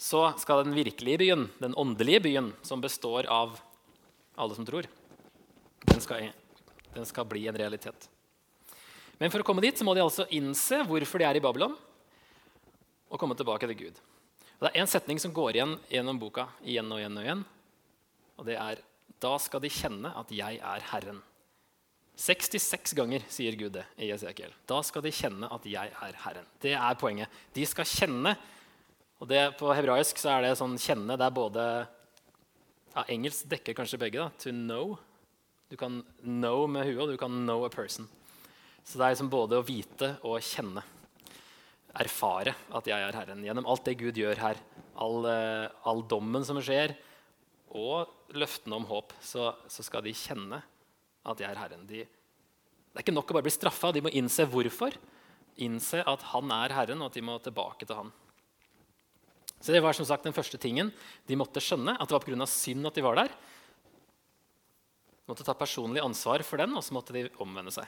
Så 0.00 0.24
skal 0.40 0.64
den 0.64 0.74
virkelige 0.74 1.20
byen, 1.20 1.46
den 1.60 1.76
åndelige 1.76 2.24
byen, 2.24 2.54
som 2.62 2.80
består 2.80 3.28
av 3.30 3.60
alle 4.34 4.56
som 4.56 4.66
tror. 4.66 4.88
Den 5.86 6.00
skal, 6.00 6.32
den 6.96 7.06
skal 7.06 7.28
bli 7.28 7.46
en 7.46 7.58
realitet. 7.60 8.08
Men 9.20 9.32
for 9.32 9.42
å 9.42 9.46
komme 9.46 9.62
dit 9.62 9.76
så 9.76 9.84
må 9.84 9.92
de 9.94 10.02
altså 10.02 10.24
innse 10.32 10.80
hvorfor 10.88 11.20
de 11.20 11.28
er 11.28 11.38
i 11.38 11.44
Babylon, 11.44 11.74
og 13.10 13.18
komme 13.20 13.36
tilbake 13.36 13.68
til 13.68 13.76
Gud. 13.76 13.98
Og 14.56 14.66
det 14.66 14.70
er 14.70 14.82
en 14.82 14.90
setning 14.90 15.18
som 15.20 15.32
går 15.34 15.58
igjen 15.58 15.74
gjennom 15.90 16.20
boka 16.20 16.46
igjen 16.64 16.88
og 16.92 17.00
igjen. 17.00 17.18
Og 17.18 17.26
igjen, 17.26 17.42
og 18.40 18.48
det 18.48 18.56
er 18.60 18.86
Da 19.20 19.34
skal 19.42 19.60
de 19.60 19.68
kjenne 19.68 20.14
at 20.16 20.30
jeg 20.32 20.60
er 20.64 20.84
Herren. 20.92 21.18
66 22.16 22.94
ganger 22.96 23.24
sier 23.32 23.56
Gud 23.56 23.74
det 23.74 23.82
i 24.00 24.08
Esekiel. 24.14 24.52
Da 24.68 24.78
skal 24.84 25.04
de 25.04 25.12
kjenne 25.12 25.48
at 25.52 25.66
jeg 25.68 25.92
er 25.92 26.16
Herren. 26.22 26.46
Det 26.60 26.72
er 26.72 26.96
poenget. 27.00 27.28
De 27.52 27.66
skal 27.68 27.88
kjenne. 27.88 28.32
Og 29.20 29.28
det, 29.28 29.42
På 29.60 29.74
hebraisk 29.76 30.16
så 30.20 30.38
er 30.38 30.46
det 30.46 30.54
sånn 30.60 30.78
kjenne. 30.80 31.18
Det 31.20 31.26
er 31.26 31.36
både 31.36 31.66
ja, 32.94 33.04
Engelsk 33.12 33.48
dekker 33.50 33.76
kanskje 33.76 34.00
begge. 34.00 34.24
da, 34.24 34.30
To 34.40 34.52
know. 34.56 34.96
Du 35.68 35.76
kan 35.76 36.00
know 36.24 36.66
med 36.66 36.88
huet, 36.88 37.02
og 37.04 37.12
du 37.12 37.20
kan 37.20 37.42
know 37.44 37.64
a 37.64 37.72
person. 37.72 38.08
Så 38.84 38.98
det 38.98 39.04
er 39.04 39.14
liksom 39.14 39.30
både 39.32 39.60
å 39.60 39.66
vite 39.66 40.14
og 40.26 40.40
kjenne. 40.44 40.82
Erfare 42.00 42.54
at 42.76 42.86
jeg 42.86 43.02
er 43.02 43.18
Herren. 43.18 43.44
Gjennom 43.44 43.68
alt 43.70 43.86
det 43.86 43.98
Gud 44.00 44.18
gjør 44.18 44.40
her, 44.40 44.60
all, 45.00 45.24
eh, 45.26 45.66
all 45.88 46.04
dommen 46.06 46.44
som 46.46 46.60
skjer, 46.62 46.94
og 47.70 48.34
løftene 48.34 48.78
om 48.78 48.86
håp, 48.88 49.12
så, 49.22 49.52
så, 49.70 49.84
skal 49.86 50.02
de 50.06 50.14
kjenne 50.16 50.58
at 51.26 51.42
jeg 51.42 51.50
er 51.50 51.60
Herren. 51.60 51.84
De, 51.86 52.02
det 52.02 52.98
er 52.98 53.04
ikke 53.04 53.14
nok 53.14 53.30
å 53.30 53.38
bare 53.38 53.46
bli 53.46 53.54
straffa, 53.54 53.92
de 53.94 54.02
må 54.02 54.10
innse 54.18 54.46
hvorfor. 54.50 54.96
Innse 55.62 56.02
at 56.06 56.24
han 56.32 56.50
er 56.54 56.74
Herren, 56.74 57.02
og 57.02 57.10
at 57.10 57.18
de 57.18 57.26
må 57.26 57.36
tilbake 57.42 57.86
til 57.86 57.98
han. 57.98 58.10
Så 59.60 59.74
Det 59.74 59.82
var 59.84 59.92
som 59.92 60.06
sagt 60.08 60.24
den 60.24 60.34
første 60.34 60.58
tingen 60.58 60.88
de 61.28 61.36
måtte 61.36 61.62
skjønne, 61.62 61.98
at 62.00 62.08
det 62.08 62.16
var 62.16 62.24
pga. 62.24 62.46
synd 62.48 62.86
at 62.88 62.96
de 62.96 63.04
var 63.04 63.20
der. 63.20 63.28
De 63.28 65.28
måtte 65.28 65.44
ta 65.44 65.54
personlig 65.54 66.02
ansvar 66.02 66.42
for 66.42 66.56
den, 66.56 66.74
og 66.74 66.82
så 66.82 66.96
måtte 66.96 67.14
de 67.14 67.28
omvende 67.38 67.74
seg. 67.74 67.86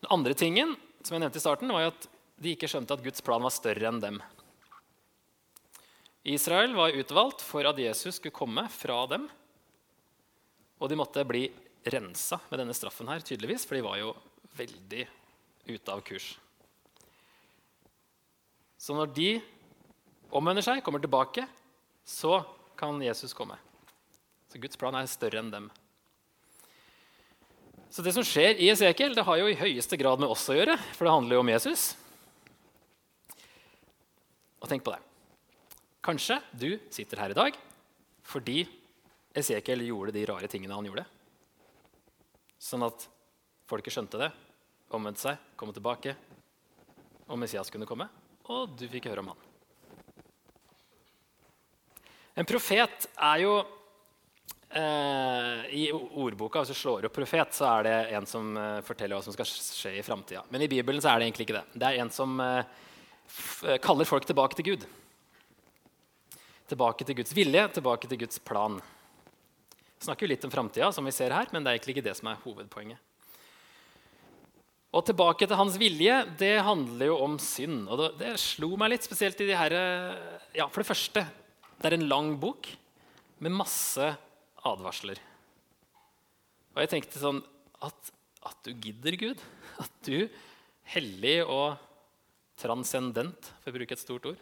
Den 0.00 0.12
andre 0.16 0.34
tingen 0.34 0.74
som 1.04 1.16
jeg 1.16 1.24
nevnte 1.24 1.40
i 1.40 1.44
starten, 1.44 1.72
var 1.72 1.90
at 1.90 2.06
de 2.40 2.54
ikke 2.54 2.68
skjønte 2.70 2.96
at 2.96 3.02
Guds 3.04 3.24
plan 3.24 3.42
var 3.44 3.52
større 3.52 3.88
enn 3.88 4.00
dem. 4.02 4.20
Israel 6.28 6.74
var 6.76 6.96
utvalgt 6.96 7.44
for 7.44 7.64
at 7.68 7.78
Jesus 7.80 8.18
skulle 8.18 8.36
komme 8.36 8.66
fra 8.72 9.02
dem. 9.08 9.26
Og 10.80 10.88
de 10.88 10.98
måtte 11.00 11.24
bli 11.28 11.46
rensa 11.92 12.40
med 12.50 12.60
denne 12.60 12.76
straffen 12.76 13.08
her, 13.08 13.24
tydeligvis, 13.24 13.64
for 13.68 13.76
de 13.76 13.84
var 13.84 14.00
jo 14.00 14.12
veldig 14.56 15.06
ute 15.68 15.92
av 15.92 16.04
kurs. 16.04 16.34
Så 18.80 18.96
når 18.96 19.12
de 19.16 19.30
omvender 20.32 20.64
seg, 20.64 20.80
kommer 20.84 21.02
tilbake, 21.02 21.44
så 22.04 22.40
kan 22.80 23.00
Jesus 23.04 23.36
komme. 23.36 23.58
Så 24.48 24.60
Guds 24.60 24.80
plan 24.80 24.96
er 24.96 25.08
større 25.08 25.40
enn 25.42 25.52
dem. 25.52 25.68
Så 27.90 28.04
det 28.06 28.12
som 28.14 28.22
skjer 28.22 28.60
i 28.62 28.68
Esekiel, 28.70 29.16
det 29.18 29.24
har 29.26 29.40
jo 29.40 29.48
i 29.50 29.58
høyeste 29.58 29.98
grad 29.98 30.20
med 30.22 30.30
oss 30.30 30.46
å 30.52 30.54
gjøre, 30.54 30.76
for 30.94 31.06
det 31.08 31.14
handler 31.14 31.36
jo 31.36 31.42
om 31.42 31.48
Jesus. 31.50 31.86
Og 34.62 34.68
tenk 34.70 34.84
på 34.86 34.92
det. 34.94 35.00
Kanskje 36.06 36.38
du 36.54 36.68
sitter 36.94 37.20
her 37.24 37.34
i 37.34 37.38
dag 37.38 37.58
fordi 38.30 38.62
Esekiel 39.34 39.82
gjorde 39.88 40.14
de 40.14 40.22
rare 40.28 40.46
tingene 40.50 40.76
han 40.76 40.86
gjorde. 40.86 41.02
Sånn 42.62 42.84
at 42.86 43.08
folket 43.66 43.94
skjønte 43.94 44.20
det, 44.20 44.28
omvendte 44.94 45.24
seg, 45.24 45.42
kom 45.58 45.72
tilbake, 45.74 46.14
og 47.26 47.40
Messias 47.42 47.72
kunne 47.74 47.88
komme. 47.90 48.06
Og 48.50 48.76
du 48.78 48.86
fikk 48.90 49.08
høre 49.10 49.24
om 49.24 49.32
han. 49.32 49.46
En 52.38 52.46
profet 52.46 53.10
er 53.18 53.42
jo 53.42 53.54
I 54.70 55.88
ordboka, 55.90 56.60
hvis 56.62 56.70
du 56.70 56.78
slår 56.78 57.08
opp 57.08 57.16
profet, 57.16 57.56
så 57.56 57.66
er 57.66 57.86
det 57.88 57.94
en 58.14 58.26
som 58.28 58.52
eh, 58.54 58.76
forteller 58.86 59.18
hva 59.18 59.24
som 59.24 59.34
skal 59.34 59.48
skje 59.50 59.96
i 59.98 60.04
framtida. 60.06 60.44
Men 60.54 60.62
i 60.62 60.68
Bibelen 60.70 61.02
så 61.02 61.10
er 61.10 61.18
det 61.18 61.26
egentlig 61.26 61.48
ikke 61.48 61.56
det. 61.56 61.64
Det 61.74 61.88
er 61.88 61.98
en 61.98 62.12
som 62.14 62.36
eh, 62.44 62.62
kaller 63.82 64.06
folk 64.06 64.28
tilbake 64.30 64.60
til 64.60 64.68
Gud. 64.68 64.86
Tilbake 66.70 67.08
til 67.08 67.18
Guds 67.18 67.34
vilje, 67.34 67.66
tilbake 67.74 68.12
til 68.12 68.22
Guds 68.22 68.38
plan. 68.46 68.78
Vi 69.98 70.06
snakker 70.06 70.28
jo 70.28 70.30
litt 70.36 70.46
om 70.46 70.54
framtida, 70.54 70.92
som 70.94 71.10
vi 71.10 71.16
ser 71.18 71.34
her, 71.34 71.50
men 71.50 71.66
det 71.66 71.72
er 71.72 71.80
egentlig 71.80 71.98
ikke 71.98 72.06
det 72.06 72.14
som 72.20 72.30
er 72.30 72.40
hovedpoenget. 72.46 73.02
Og 74.94 75.06
tilbake 75.06 75.50
til 75.50 75.58
hans 75.58 75.82
vilje, 75.82 76.22
det 76.38 76.56
handler 76.66 77.10
jo 77.10 77.20
om 77.26 77.38
synd. 77.42 77.84
Og 77.90 77.98
det, 77.98 78.10
det 78.22 78.32
slo 78.42 78.70
meg 78.78 78.94
litt, 78.94 79.06
spesielt 79.06 79.42
i 79.42 79.50
de 79.50 79.58
her 79.58 79.74
Ja, 80.54 80.70
for 80.70 80.82
det 80.82 80.90
første, 80.94 81.26
det 81.82 81.90
er 81.90 81.98
en 81.98 82.10
lang 82.10 82.36
bok 82.38 82.70
med 83.42 83.58
masse 83.58 84.14
advarsler. 84.66 85.20
Og 86.74 86.82
jeg 86.82 86.92
tenkte 86.92 87.22
sånn 87.22 87.40
at, 87.84 88.12
at 88.46 88.58
du 88.66 88.72
gidder, 88.74 89.16
Gud. 89.20 89.44
At 89.84 89.94
du, 90.04 90.28
hellig 90.92 91.38
og 91.46 91.78
transcendent, 92.60 93.48
for 93.62 93.72
å 93.72 93.76
bruke 93.78 93.96
et 93.96 94.02
stort 94.02 94.26
ord, 94.28 94.40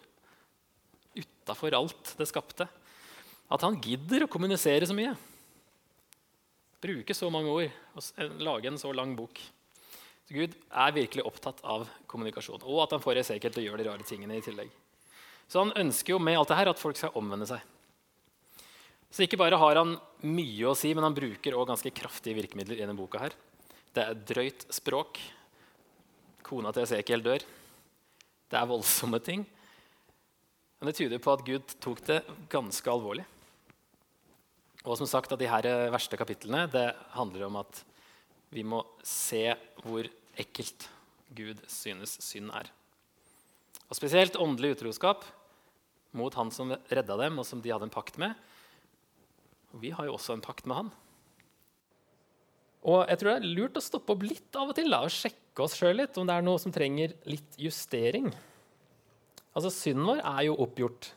utafor 1.15 1.77
alt 1.77 2.11
det 2.19 2.27
skapte, 2.27 2.67
at 3.49 3.63
han 3.65 3.79
gidder 3.81 4.25
å 4.25 4.31
kommunisere 4.31 4.87
så 4.89 4.95
mye. 4.97 5.13
Bruke 6.83 7.15
så 7.15 7.29
mange 7.33 7.53
ord 7.53 7.71
og 7.97 8.35
lage 8.43 8.69
en 8.69 8.79
så 8.79 8.91
lang 8.95 9.15
bok. 9.17 9.39
Så 10.27 10.35
Gud 10.35 10.53
er 10.53 10.93
virkelig 10.93 11.25
opptatt 11.25 11.63
av 11.65 11.87
kommunikasjon, 12.11 12.61
og 12.61 12.83
at 12.83 12.93
han 12.93 13.03
får 13.03 13.23
Esekiel 13.23 13.55
til 13.55 13.63
å 13.63 13.67
gjøre 13.69 13.81
de 13.81 13.89
rare 13.89 14.05
tingene 14.05 14.37
i 14.37 14.43
tillegg. 14.45 14.69
Så 15.49 15.63
han 15.63 15.73
ønsker 15.81 16.13
jo 16.13 16.21
med 16.21 16.37
alt 16.37 16.51
det 16.51 16.59
her 16.59 16.69
at 16.69 16.81
folk 16.81 16.99
skal 16.99 17.15
omvende 17.17 17.47
seg. 17.49 17.63
Så 19.09 19.25
ikke 19.25 19.39
bare 19.41 19.57
har 19.57 19.79
han 19.81 19.95
mye 20.21 20.69
å 20.69 20.75
si, 20.77 20.91
men 20.93 21.07
han 21.07 21.15
bruker 21.17 21.55
også 21.55 21.71
ganske 21.71 21.93
kraftige 21.97 22.37
virkemidler 22.37 22.77
i 22.77 22.83
denne 22.83 22.97
boka. 22.97 23.23
her. 23.23 23.33
Det 23.93 24.03
er 24.03 24.19
drøyt 24.33 24.67
språk. 24.73 25.17
Kona 26.45 26.71
til 26.73 26.85
Esekiel 26.85 27.25
dør. 27.25 27.45
Det 28.49 28.57
er 28.57 28.69
voldsomme 28.69 29.19
ting. 29.21 29.45
Men 30.79 30.89
det 30.89 30.95
tyder 30.95 31.21
på 31.21 31.33
at 31.33 31.45
Gud 31.45 31.75
tok 31.81 32.01
det 32.07 32.21
ganske 32.49 32.89
alvorlig. 32.89 33.25
Og 34.85 34.95
som 34.97 35.09
sagt, 35.09 35.33
at 35.33 35.41
de 35.41 35.49
her 35.49 35.65
verste 35.91 36.17
kapitlene 36.17 36.67
det 36.71 36.87
handler 37.17 37.49
om 37.49 37.59
at 37.59 37.81
vi 38.53 38.63
må 38.63 38.79
se 39.05 39.51
hvor 39.83 40.07
ekkelt 40.39 40.87
Gud 41.35 41.59
synes 41.69 42.15
synd 42.23 42.53
er. 42.55 42.69
Og 43.89 43.97
Spesielt 43.97 44.37
åndelig 44.39 44.77
utroskap 44.77 45.25
mot 46.17 46.33
han 46.37 46.49
som 46.53 46.71
redda 46.89 47.17
dem, 47.19 47.37
og 47.41 47.45
som 47.45 47.61
de 47.61 47.73
hadde 47.73 47.89
en 47.89 47.93
pakt 47.93 48.17
med. 48.21 48.33
Og 49.73 49.83
vi 49.83 49.93
har 49.95 50.07
jo 50.07 50.15
også 50.17 50.35
en 50.35 50.43
pakt 50.43 50.67
med 50.69 50.79
han. 50.79 50.91
Og 52.89 53.01
jeg 53.11 53.19
tror 53.19 53.31
det 53.31 53.37
er 53.41 53.57
lurt 53.57 53.77
å 53.77 53.83
stoppe 53.83 54.15
opp 54.15 54.23
litt 54.23 54.55
av 54.55 54.71
og 54.71 54.77
til 54.77 54.87
da, 54.91 55.01
og 55.03 55.13
sjekke 55.13 55.65
oss 55.65 55.75
sjøl 55.77 55.99
litt 55.99 56.17
om 56.17 56.27
det 56.29 56.37
er 56.37 56.45
noe 56.45 56.61
som 56.61 56.73
trenger 56.73 57.15
litt 57.27 57.57
justering. 57.59 58.29
Altså, 59.51 59.71
Synden 59.73 60.07
vår 60.07 60.21
er 60.23 60.45
jo 60.47 60.55
oppgjort. 60.63 61.11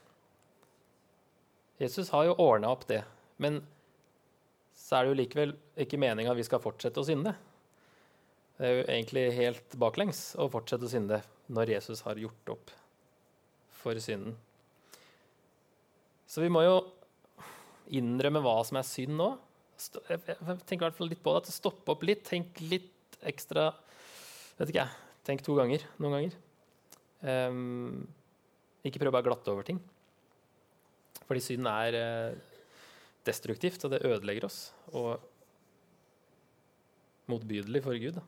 Jesus 1.83 2.11
har 2.15 2.27
jo 2.29 2.39
ordna 2.43 2.73
opp 2.75 2.87
det. 2.91 3.03
Men 3.43 3.61
så 4.77 4.99
er 4.99 5.05
det 5.05 5.13
jo 5.13 5.21
likevel 5.23 5.55
ikke 5.85 6.01
meninga 6.01 6.35
vi 6.37 6.47
skal 6.47 6.63
fortsette 6.63 7.01
å 7.01 7.07
synde. 7.07 7.35
Det 8.59 8.69
er 8.69 8.75
jo 8.77 8.83
egentlig 8.85 9.25
helt 9.39 9.77
baklengs 9.81 10.33
å 10.39 10.49
fortsette 10.53 10.87
å 10.87 10.93
synde 10.93 11.23
når 11.53 11.77
Jesus 11.77 12.03
har 12.07 12.21
gjort 12.21 12.53
opp 12.55 12.73
for 13.83 13.99
synden. 14.03 14.37
Så 16.29 16.45
vi 16.45 16.51
må 16.53 16.63
jo 16.65 16.77
innrømme 17.91 18.43
hva 18.45 18.59
som 18.67 18.79
er 18.81 18.87
synd 18.87 19.17
nå. 19.19 19.31
Tenker 20.07 20.77
i 20.77 20.85
hvert 20.85 20.99
fall 20.99 21.11
litt 21.11 21.23
på 21.25 21.35
det, 21.35 21.45
at 21.45 21.55
Stoppe 21.55 21.95
opp 21.95 22.05
litt, 22.07 22.25
tenk 22.29 22.61
litt 22.63 23.19
ekstra 23.27 23.71
vet 24.59 24.71
ikke 24.71 24.83
jeg, 24.83 24.99
Tenk 25.23 25.43
to 25.47 25.55
ganger 25.55 25.85
noen 26.03 26.17
ganger. 26.17 26.39
Um, 27.23 28.09
ikke 28.83 28.99
prøv 28.99 29.15
bare 29.15 29.23
å 29.23 29.29
glatte 29.29 29.53
over 29.53 29.67
ting. 29.67 29.79
Fordi 31.29 31.43
synd 31.45 31.69
er 31.71 31.95
uh, 31.95 32.33
destruktivt, 33.27 33.85
og 33.87 33.93
det 33.95 34.03
ødelegger 34.03 34.49
oss. 34.49 34.73
Og 34.91 35.23
motbydelig 37.31 37.85
for 37.85 38.03
Gud. 38.03 38.19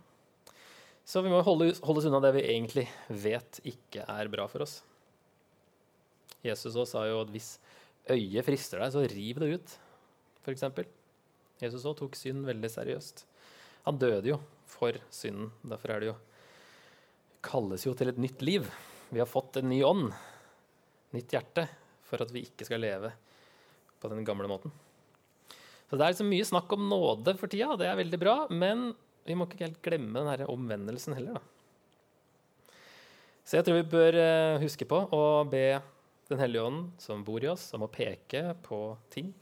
Så 1.04 1.20
vi 1.26 1.32
må 1.32 1.42
holde 1.44 1.72
oss 1.74 2.06
unna 2.06 2.22
det 2.22 2.30
vi 2.38 2.46
egentlig 2.46 2.86
vet 3.10 3.58
ikke 3.66 4.06
er 4.06 4.30
bra 4.32 4.46
for 4.48 4.64
oss. 4.64 4.78
Jesus 6.44 6.70
også 6.70 6.86
sa 6.92 7.04
jo 7.08 7.24
at 7.24 7.34
hvis 7.34 7.56
øyet 8.10 8.46
frister 8.46 8.82
deg, 8.82 8.92
så 8.92 9.04
riv 9.08 9.40
det 9.40 9.50
ut, 9.54 9.74
f.eks. 10.44 10.66
Jesus 11.62 11.86
òg 11.88 11.96
tok 12.00 12.18
synd 12.18 12.44
veldig 12.48 12.70
seriøst. 12.72 13.24
Han 13.86 14.00
døde 14.00 14.32
jo 14.32 14.38
for 14.68 14.96
synden. 15.12 15.52
Derfor 15.64 15.94
er 15.94 16.02
det 16.02 16.10
jo 16.10 16.16
kalles 17.44 17.84
jo 17.84 17.92
til 17.96 18.10
et 18.10 18.20
nytt 18.20 18.42
liv. 18.44 18.66
Vi 19.12 19.20
har 19.20 19.28
fått 19.28 19.60
en 19.60 19.68
ny 19.70 19.82
ånd, 19.84 20.08
nytt 21.14 21.34
hjerte, 21.36 21.66
for 22.04 22.24
at 22.24 22.32
vi 22.34 22.44
ikke 22.48 22.66
skal 22.66 22.82
leve 22.82 23.12
på 24.00 24.10
den 24.12 24.24
gamle 24.26 24.48
måten. 24.50 24.72
Så 25.88 25.96
Det 25.98 26.04
er 26.04 26.14
liksom 26.14 26.30
mye 26.32 26.46
snakk 26.48 26.72
om 26.74 26.88
nåde 26.88 27.36
for 27.38 27.52
tida, 27.52 27.76
det 27.78 27.86
er 27.86 28.00
veldig 28.00 28.20
bra. 28.20 28.36
Men 28.50 28.92
vi 29.24 29.36
må 29.36 29.46
ikke 29.46 29.66
helt 29.66 29.82
glemme 29.84 30.24
den 30.24 30.48
omvendelsen 30.48 31.14
heller. 31.16 31.38
da. 31.38 32.74
Så 33.44 33.58
jeg 33.58 33.66
tror 33.66 33.76
vi 33.76 33.92
bør 33.92 34.16
eh, 34.16 34.62
huske 34.64 34.88
på 34.88 34.98
å 35.12 35.44
be 35.48 35.76
den 36.28 36.40
hellige 36.40 36.62
ånden 36.62 36.92
som 36.98 37.24
bor 37.24 37.44
i 37.44 37.48
oss, 37.50 37.66
som 37.70 37.82
må 37.84 37.90
peke 37.92 38.54
på 38.64 38.80
ting 39.12 39.32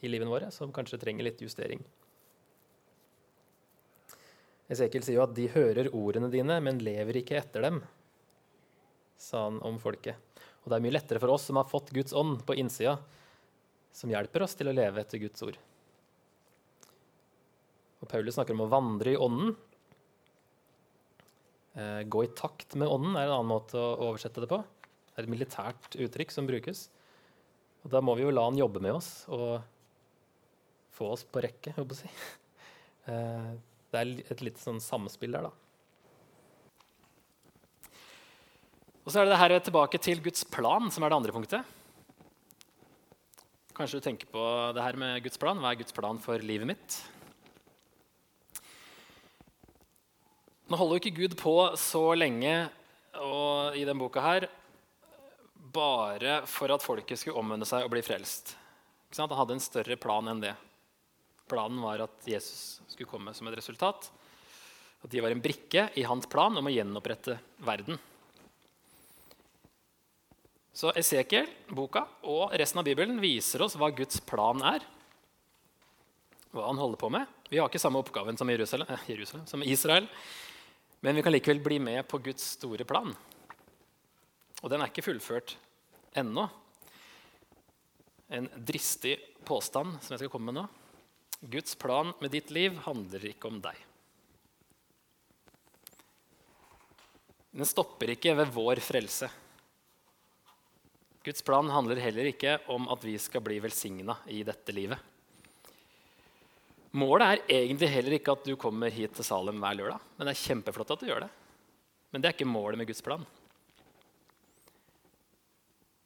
i 0.00 0.10
livene 0.10 0.30
våre 0.30 0.50
som 0.54 0.72
kanskje 0.74 1.00
trenger 1.02 1.26
litt 1.26 1.42
justering. 1.42 1.82
Esekiel 4.68 5.04
sier 5.04 5.16
jo 5.16 5.24
at 5.24 5.36
de 5.36 5.46
hører 5.54 5.88
ordene 5.96 6.28
dine, 6.32 6.58
men 6.60 6.82
lever 6.84 7.22
ikke 7.22 7.38
etter 7.38 7.64
dem, 7.64 7.80
sa 9.16 9.46
han 9.46 9.62
om 9.64 9.78
folket. 9.80 10.18
Og 10.62 10.68
det 10.68 10.76
er 10.76 10.84
mye 10.84 10.96
lettere 10.98 11.22
for 11.22 11.32
oss 11.32 11.46
som 11.48 11.56
har 11.56 11.70
fått 11.70 11.94
Guds 11.96 12.12
ånd 12.12 12.42
på 12.46 12.58
innsida, 12.60 12.98
som 13.94 14.12
hjelper 14.12 14.44
oss 14.44 14.58
til 14.58 14.68
å 14.68 14.76
leve 14.76 15.00
etter 15.00 15.22
Guds 15.22 15.42
ord. 15.46 15.56
Og 17.98 18.10
Paulus 18.10 18.36
snakker 18.36 18.54
om 18.54 18.66
å 18.66 18.70
vandre 18.70 19.14
i 19.14 19.18
ånden. 19.18 19.56
Eh, 21.78 22.02
gå 22.04 22.26
i 22.26 22.34
takt 22.36 22.76
med 22.78 22.90
ånden 22.92 23.16
er 23.16 23.26
en 23.26 23.38
annen 23.38 23.54
måte 23.54 23.80
å 23.80 24.10
oversette 24.10 24.44
det 24.44 24.50
på 24.52 24.60
er 25.18 25.26
et 25.26 25.32
militært 25.32 25.98
uttrykk 25.98 26.34
som 26.34 26.48
brukes. 26.48 26.86
Og 27.84 27.92
da 27.92 28.02
må 28.04 28.14
vi 28.18 28.24
jo 28.26 28.34
la 28.34 28.46
han 28.46 28.58
jobbe 28.58 28.82
med 28.84 28.98
oss 28.98 29.10
og 29.32 29.58
få 30.94 31.12
oss 31.14 31.24
på 31.26 31.42
rekke. 31.44 31.74
håper 31.76 31.96
jeg 31.96 31.98
å 31.98 32.02
Si. 32.04 32.12
Eh, 33.08 33.52
det 33.88 33.96
er 33.96 34.10
et 34.34 34.42
lite 34.44 34.60
sånn 34.60 34.82
samspill 34.84 35.32
der, 35.32 35.46
da. 35.46 35.52
Og 39.00 39.08
så 39.08 39.22
er 39.22 39.24
det 39.24 39.32
det 39.32 39.38
her 39.40 39.54
tilbake 39.64 40.00
til 40.04 40.20
Guds 40.20 40.44
plan, 40.44 40.90
som 40.92 41.00
er 41.00 41.08
det 41.08 41.16
andre 41.16 41.32
punktet. 41.32 41.70
Kanskje 43.72 43.96
du 43.96 44.04
tenker 44.04 44.28
på 44.28 44.42
det 44.76 44.84
her 44.84 45.00
med 45.00 45.22
Guds 45.24 45.40
plan. 45.40 45.56
Hva 45.56 45.72
er 45.72 45.80
Guds 45.80 45.96
plan 45.96 46.20
for 46.20 46.44
livet 46.44 46.68
mitt? 46.68 46.98
Nå 50.68 50.76
holder 50.76 50.98
jo 50.98 51.00
ikke 51.00 51.16
Gud 51.22 51.38
på 51.40 51.56
så 51.80 52.04
lenge 52.12 52.68
og 53.24 53.72
i 53.72 53.86
denne 53.88 54.02
boka 54.02 54.20
her 54.20 54.50
bare 55.72 56.40
for 56.46 56.72
at 56.74 56.84
folket 56.84 57.20
skulle 57.20 57.38
omvende 57.40 57.66
seg 57.68 57.84
og 57.84 57.92
bli 57.92 58.02
frelst. 58.04 58.54
Han 59.16 59.32
hadde 59.32 59.56
en 59.56 59.62
større 59.62 59.96
plan 60.00 60.28
enn 60.28 60.42
det. 60.42 60.54
Planen 61.48 61.80
var 61.80 62.04
at 62.04 62.28
Jesus 62.28 62.80
skulle 62.90 63.08
komme 63.08 63.32
som 63.34 63.48
et 63.48 63.56
resultat. 63.56 64.10
At 65.02 65.10
de 65.10 65.22
var 65.22 65.32
en 65.32 65.42
brikke 65.42 65.88
i 65.96 66.04
hans 66.08 66.26
plan 66.28 66.56
om 66.58 66.68
å 66.68 66.72
gjenopprette 66.72 67.38
verden. 67.64 67.98
Så 70.78 70.92
Esekiel, 70.94 71.48
boka 71.74 72.04
og 72.30 72.52
resten 72.58 72.78
av 72.78 72.86
Bibelen 72.86 73.16
viser 73.22 73.64
oss 73.64 73.74
hva 73.78 73.88
Guds 73.90 74.20
plan 74.22 74.60
er. 74.62 74.84
Hva 76.52 76.68
han 76.68 76.78
holder 76.78 77.00
på 77.00 77.10
med. 77.10 77.26
Vi 77.50 77.58
har 77.58 77.70
ikke 77.70 77.80
samme 77.82 77.98
oppgaven 78.02 78.36
som, 78.38 78.50
Jerusalem, 78.52 78.86
eh, 78.92 79.08
Jerusalem, 79.10 79.46
som 79.46 79.64
Israel. 79.64 80.06
Men 81.00 81.16
vi 81.16 81.22
kan 81.22 81.32
likevel 81.32 81.62
bli 81.64 81.78
med 81.82 82.06
på 82.08 82.20
Guds 82.22 82.44
store 82.58 82.84
plan. 82.84 83.10
Og 84.62 84.72
den 84.72 84.82
er 84.82 84.90
ikke 84.90 85.06
fullført 85.06 85.54
ennå. 86.18 86.48
En 88.34 88.48
dristig 88.68 89.16
påstand 89.48 90.00
som 90.02 90.14
jeg 90.14 90.24
skal 90.24 90.32
komme 90.32 90.50
med 90.50 90.60
nå. 90.60 90.66
Guds 91.48 91.76
plan 91.78 92.10
med 92.18 92.32
ditt 92.34 92.50
liv 92.50 92.80
handler 92.82 93.28
ikke 93.30 93.50
om 93.50 93.60
deg. 93.62 93.76
Den 97.54 97.66
stopper 97.66 98.12
ikke 98.12 98.34
ved 98.38 98.50
vår 98.54 98.82
frelse. 98.84 99.30
Guds 101.24 101.44
plan 101.46 101.70
handler 101.70 102.00
heller 102.02 102.28
ikke 102.30 102.58
om 102.72 102.90
at 102.92 103.02
vi 103.06 103.14
skal 103.20 103.42
bli 103.44 103.58
velsigna 103.62 104.18
i 104.32 104.42
dette 104.46 104.74
livet. 104.74 104.98
Målet 106.98 107.26
er 107.26 107.58
egentlig 107.58 107.90
heller 107.92 108.16
ikke 108.16 108.34
at 108.34 108.46
du 108.46 108.54
kommer 108.60 108.92
hit 108.92 109.12
til 109.16 109.26
Salem 109.26 109.58
hver 109.60 109.76
lørdag. 109.76 110.04
Men 110.16 110.28
det 110.28 110.34
er 110.34 110.44
kjempeflott 110.46 110.94
at 110.94 111.02
du 111.02 111.10
gjør 111.10 111.26
det. 111.26 111.32
Men 112.10 112.22
det 112.22 112.30
er 112.30 112.36
ikke 112.36 112.48
målet 112.48 112.80
med 112.80 112.88
Guds 112.88 113.04
plan. 113.04 113.26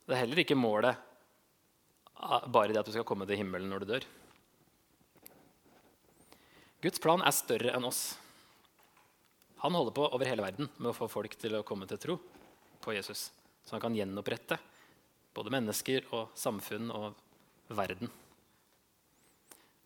Det 0.06 0.16
er 0.16 0.24
heller 0.24 0.42
ikke 0.42 0.58
målet 0.58 0.98
bare 2.52 2.70
det 2.70 2.80
at 2.80 2.86
du 2.86 2.94
skal 2.94 3.06
komme 3.06 3.26
til 3.26 3.38
himmelen 3.40 3.70
når 3.70 3.82
du 3.82 3.92
dør. 3.94 4.06
Guds 6.82 7.02
plan 7.02 7.22
er 7.22 7.34
større 7.34 7.74
enn 7.76 7.86
oss. 7.86 8.02
Han 9.62 9.74
holder 9.78 9.94
på 9.94 10.06
over 10.08 10.26
hele 10.26 10.42
verden 10.42 10.70
med 10.78 10.90
å 10.90 10.96
få 10.96 11.06
folk 11.10 11.36
til 11.38 11.54
å 11.54 11.66
komme 11.66 11.86
til 11.90 12.00
tro 12.02 12.16
på 12.82 12.94
Jesus. 12.96 13.28
Så 13.62 13.76
han 13.76 13.82
kan 13.84 13.94
gjenopprette 13.94 14.58
både 15.34 15.52
mennesker 15.54 16.08
og 16.10 16.34
samfunn 16.34 16.90
og 16.90 17.14
verden. 17.70 18.10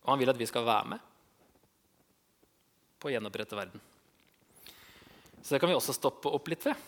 Og 0.06 0.14
han 0.14 0.22
vil 0.22 0.32
at 0.32 0.40
vi 0.40 0.48
skal 0.48 0.64
være 0.64 0.94
med 0.94 1.12
på 2.96 3.10
å 3.10 3.12
gjenopprette 3.12 3.58
verden. 3.58 3.84
Så 5.42 5.54
det 5.54 5.60
kan 5.60 5.70
vi 5.70 5.76
også 5.76 5.94
stoppe 5.94 6.32
opp 6.32 6.48
litt 6.48 6.64
ved. 6.64 6.80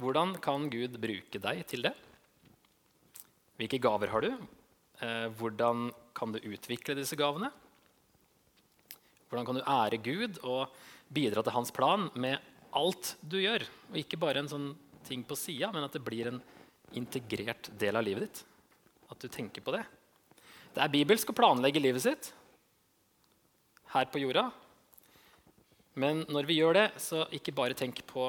Hvordan 0.00 0.38
kan 0.42 0.70
Gud 0.72 0.96
bruke 0.98 1.38
deg 1.38 1.60
til 1.68 1.84
det? 1.84 1.92
Hvilke 3.64 3.80
gaver 3.80 4.10
har 4.12 4.20
du? 4.20 4.32
Eh, 5.00 5.28
hvordan 5.40 5.86
kan 6.12 6.34
du 6.34 6.36
utvikle 6.44 6.92
disse 6.98 7.16
gavene? 7.16 7.48
Hvordan 9.30 9.46
kan 9.48 9.56
du 9.56 9.62
ære 9.64 9.98
Gud 10.04 10.36
og 10.44 10.74
bidra 11.08 11.40
til 11.40 11.54
hans 11.54 11.72
plan 11.72 12.10
med 12.12 12.44
alt 12.76 13.14
du 13.24 13.38
gjør? 13.40 13.64
Og 13.88 13.96
ikke 14.02 14.18
bare 14.20 14.42
en 14.42 14.50
sånn 14.52 14.66
ting 15.08 15.22
på 15.24 15.38
sida, 15.40 15.70
men 15.72 15.86
at 15.86 15.96
det 15.96 16.02
blir 16.04 16.28
en 16.28 16.42
integrert 16.92 17.70
del 17.80 17.96
av 17.96 18.04
livet 18.04 18.26
ditt. 18.26 18.42
At 19.08 19.24
du 19.24 19.32
tenker 19.32 19.64
på 19.64 19.72
det. 19.72 19.80
Det 20.76 20.84
er 20.84 20.92
bibelsk 20.92 21.32
å 21.32 21.38
planlegge 21.38 21.80
livet 21.80 22.04
sitt 22.04 22.34
her 23.94 24.12
på 24.12 24.20
jorda. 24.26 24.50
Men 25.96 26.26
når 26.28 26.50
vi 26.52 26.58
gjør 26.60 26.76
det, 26.82 26.86
så 27.00 27.24
ikke 27.32 27.56
bare 27.56 27.80
tenk 27.80 28.04
på 28.12 28.28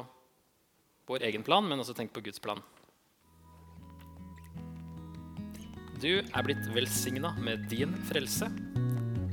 vår 1.12 1.28
egen 1.28 1.44
plan, 1.44 1.68
men 1.68 1.84
også 1.84 1.98
tenk 1.98 2.16
på 2.16 2.24
Guds 2.24 2.40
plan. 2.40 2.64
Du 6.02 6.12
er 6.20 6.44
blitt 6.44 6.66
velsigna 6.76 7.32
med 7.40 7.70
din 7.72 7.96
frelse, 8.10 8.50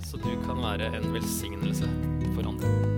så 0.06 0.16
du 0.22 0.30
kan 0.46 0.62
være 0.62 0.92
en 0.96 1.12
velsignelse 1.14 1.90
for 2.34 2.46
andre. 2.46 2.91